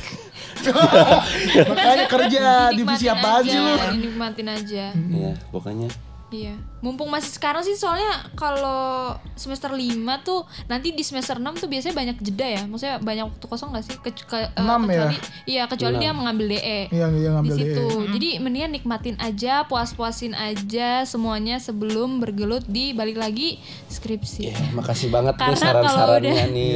[1.69, 3.75] Makanya kerja divisi sih aja, lu?
[3.93, 4.85] Dinikmatin aja.
[4.95, 5.89] Iya, pokoknya
[6.29, 6.61] Iya.
[6.79, 9.81] Mumpung masih sekarang sih soalnya kalau semester 5
[10.21, 12.63] tuh nanti di semester 6 tuh biasanya banyak jeda ya.
[12.63, 13.97] Maksudnya banyak waktu kosong gak sih?
[13.97, 15.09] Ke, ke- eh, Enam ya?
[15.09, 16.81] kecuali iya kecuali dia mengambil DE.
[16.89, 17.85] Iya, iya, ngambil di situ.
[17.89, 18.09] DE.
[18.13, 23.57] Jadi mendingan nikmatin aja, puas-puasin aja semuanya sebelum bergelut di balik lagi
[23.89, 24.41] skripsi.
[24.45, 26.71] ya makasih banget nih Karena kalau saran-sarannya udah- nih.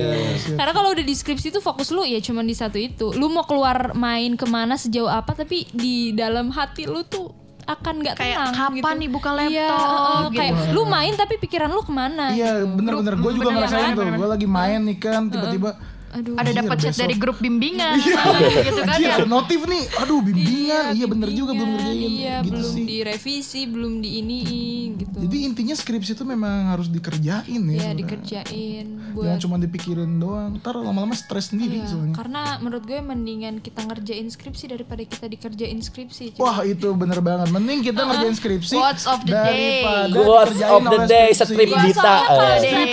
[0.57, 3.13] Karena kalau udah di skripsi tuh fokus lu ya cuman di satu itu.
[3.13, 7.95] Lu mau keluar main ke mana sejauh apa tapi di dalam hati lu tuh akan
[8.01, 9.01] nggak Kayak tenang kapan gitu.
[9.01, 10.39] nih buka Iya, laptop, heeh, gitu.
[10.39, 12.25] kayak lu main tapi pikiran lu ke mana?
[12.31, 15.71] Iya bener-bener gue juga ngerasain tuh Gue lagi main nih kan tiba-tiba
[16.13, 16.37] Aduh.
[16.37, 19.17] Ada dapat chat dari grup bimbingan gitu kan ya.
[19.17, 23.61] ada notif nih Aduh bimbingan Iya bener juga belum ngerjain Iya, Gitu belum sih direvisi,
[23.65, 25.17] belum di iniin gitu.
[25.25, 27.97] Jadi intinya skripsi itu memang harus dikerjain ya ya sebenarnya.
[27.97, 28.87] dikerjain
[29.17, 33.55] buat Jangan cuma dipikirin doang Ntar lama-lama stres sendiri Iya, soalnya karena menurut gue mendingan
[33.65, 36.37] kita ngerjain skripsi daripada kita dikerjain skripsi.
[36.37, 36.41] cuy.
[36.45, 39.81] Wah itu bener banget Mending kita ngerjain skripsi Quotes of the day.
[39.81, 41.49] Daripada Quotes of the day, skripsi.
[41.49, 41.71] strip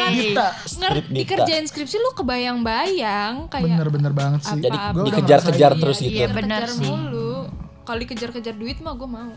[0.07, 0.47] dita.
[0.63, 3.08] Strip dita skripsi lu kebayang-bayang
[3.47, 6.15] kayak Bener-bener banget sih Jadi dikejar-kejar terus Iya, gitu.
[6.15, 6.85] iya, benar kejar sih.
[6.85, 7.31] mulu.
[7.81, 9.31] Kalau dikejar-kejar duit mah gue mau.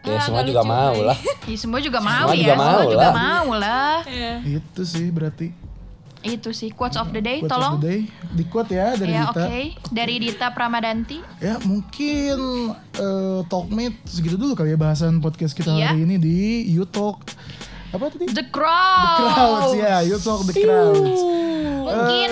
[0.00, 1.18] Ya Ah, semua juga mau lah.
[1.46, 2.40] Ya, semua juga mau Semua ya.
[2.40, 3.12] juga semua mau juga lah.
[3.14, 3.96] mau lah.
[4.04, 4.34] Iya.
[4.58, 5.48] Itu sih berarti
[6.22, 7.74] Itu sih quotes of the day, Quotes of tolong.
[7.76, 8.00] the day
[8.30, 11.16] Di quote ya dari Ya oke, Dita dari Dita Pramadanti.
[11.38, 12.36] Ya mungkin
[12.94, 15.90] eh, Talkmate segitu dulu kali ya bahasan podcast kita Iya.
[15.90, 17.24] hari ini di You Talk
[17.90, 18.24] apa tadi?
[18.30, 19.18] The Crowd.
[19.18, 21.20] Crowds ya, You Talk the Crowds.
[21.90, 22.30] Mungkin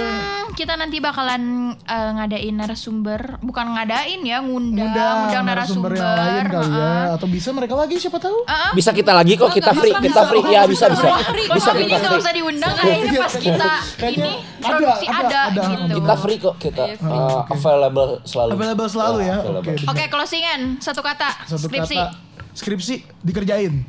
[0.55, 6.45] kita nanti bakalan eh, ngadain narasumber, bukan ngadain ya, ngundang, Ngundang ngundang narasumber yang lain
[6.51, 8.39] kali ya atau bisa mereka lagi siapa tahu?
[8.47, 8.71] Heeh.
[8.75, 10.45] Bisa kita lagi kok, kita free, kita free.
[10.51, 11.07] Ya bisa bisa.
[11.55, 12.23] Bisa ini kita free.
[12.23, 13.73] usah diundang kayaknya pas kita
[14.15, 14.33] ini
[14.63, 15.63] ada, produksi ada, ada, ada.
[15.75, 15.95] gitu.
[15.99, 18.51] Kita free kok, kita uh, available selalu.
[18.55, 19.37] Available selalu ya.
[19.43, 19.75] available.
[19.75, 19.91] Oke.
[19.91, 21.31] Oke, closingan satu kata.
[21.51, 21.99] Satu skripsi.
[21.99, 22.29] kata
[22.59, 23.87] skripsi dikerjain.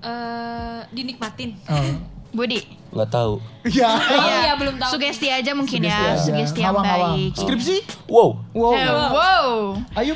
[0.00, 1.58] Eh, dinikmatin.
[1.64, 1.94] Oh.
[2.36, 2.60] Budi.
[2.88, 3.40] Nggak tahu.
[3.64, 3.88] Iya.
[3.88, 4.90] Oh iya belum tahu.
[4.94, 6.20] Sugesti aja mungkin Sugesti ya, aja.
[6.20, 7.12] sugesti yang Ngawang-ngawang.
[7.16, 7.32] baik.
[7.34, 7.76] Skripsi?
[8.06, 8.28] Wow.
[8.52, 8.72] Wow.
[8.72, 9.48] Eh, wow.
[9.94, 10.14] Ayo.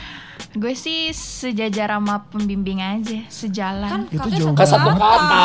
[0.53, 3.89] Gue sih sejajar sama pembimbing aja, sejalan.
[3.89, 5.41] Kan Itu jauh Kan satu kata.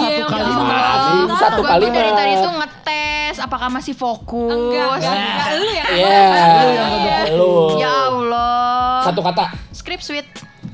[0.00, 0.64] Iya, Satu kalimat.
[0.64, 1.18] tahu.
[1.36, 1.92] Satu Gue kalimat.
[1.94, 4.48] dari tadi tuh ngetes apakah masih fokus.
[4.48, 5.48] Enggak, enggak, enggak.
[5.52, 7.16] Lu yang Iya.
[7.36, 7.52] Lu.
[7.76, 9.04] Ya Allah.
[9.04, 9.44] Satu kata.
[9.70, 10.28] Script suite.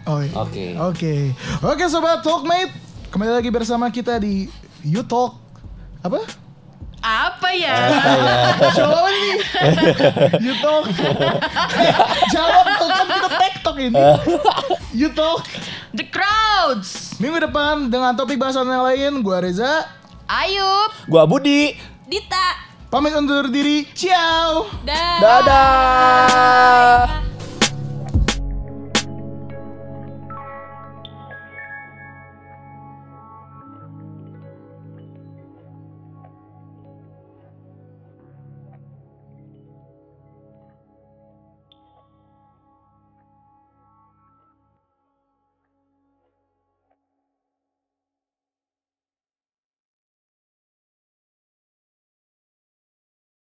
[0.05, 0.33] Oh, iya.
[0.37, 0.67] Oke.
[0.79, 1.15] Oke.
[1.65, 2.71] Oke sobat Talkmate,
[3.15, 4.51] kembali lagi bersama kita di
[4.83, 5.39] You Talk
[6.03, 6.19] apa?
[6.99, 7.79] Apa ya?
[8.75, 9.39] Coba nih.
[10.43, 10.91] You Talk.
[12.35, 14.03] Jawab tuh kan kita tektok ini.
[14.99, 15.47] You Talk.
[15.95, 17.15] The crowds.
[17.23, 19.87] Minggu depan dengan topik bahasan yang lain, gua Reza
[20.27, 21.07] Ayub.
[21.07, 21.79] Gua Budi.
[22.11, 22.67] Dita.
[22.91, 23.87] pamit undur diri.
[23.95, 24.67] Ciao.
[24.83, 25.23] Dah.
[25.23, 27.34] Dadah.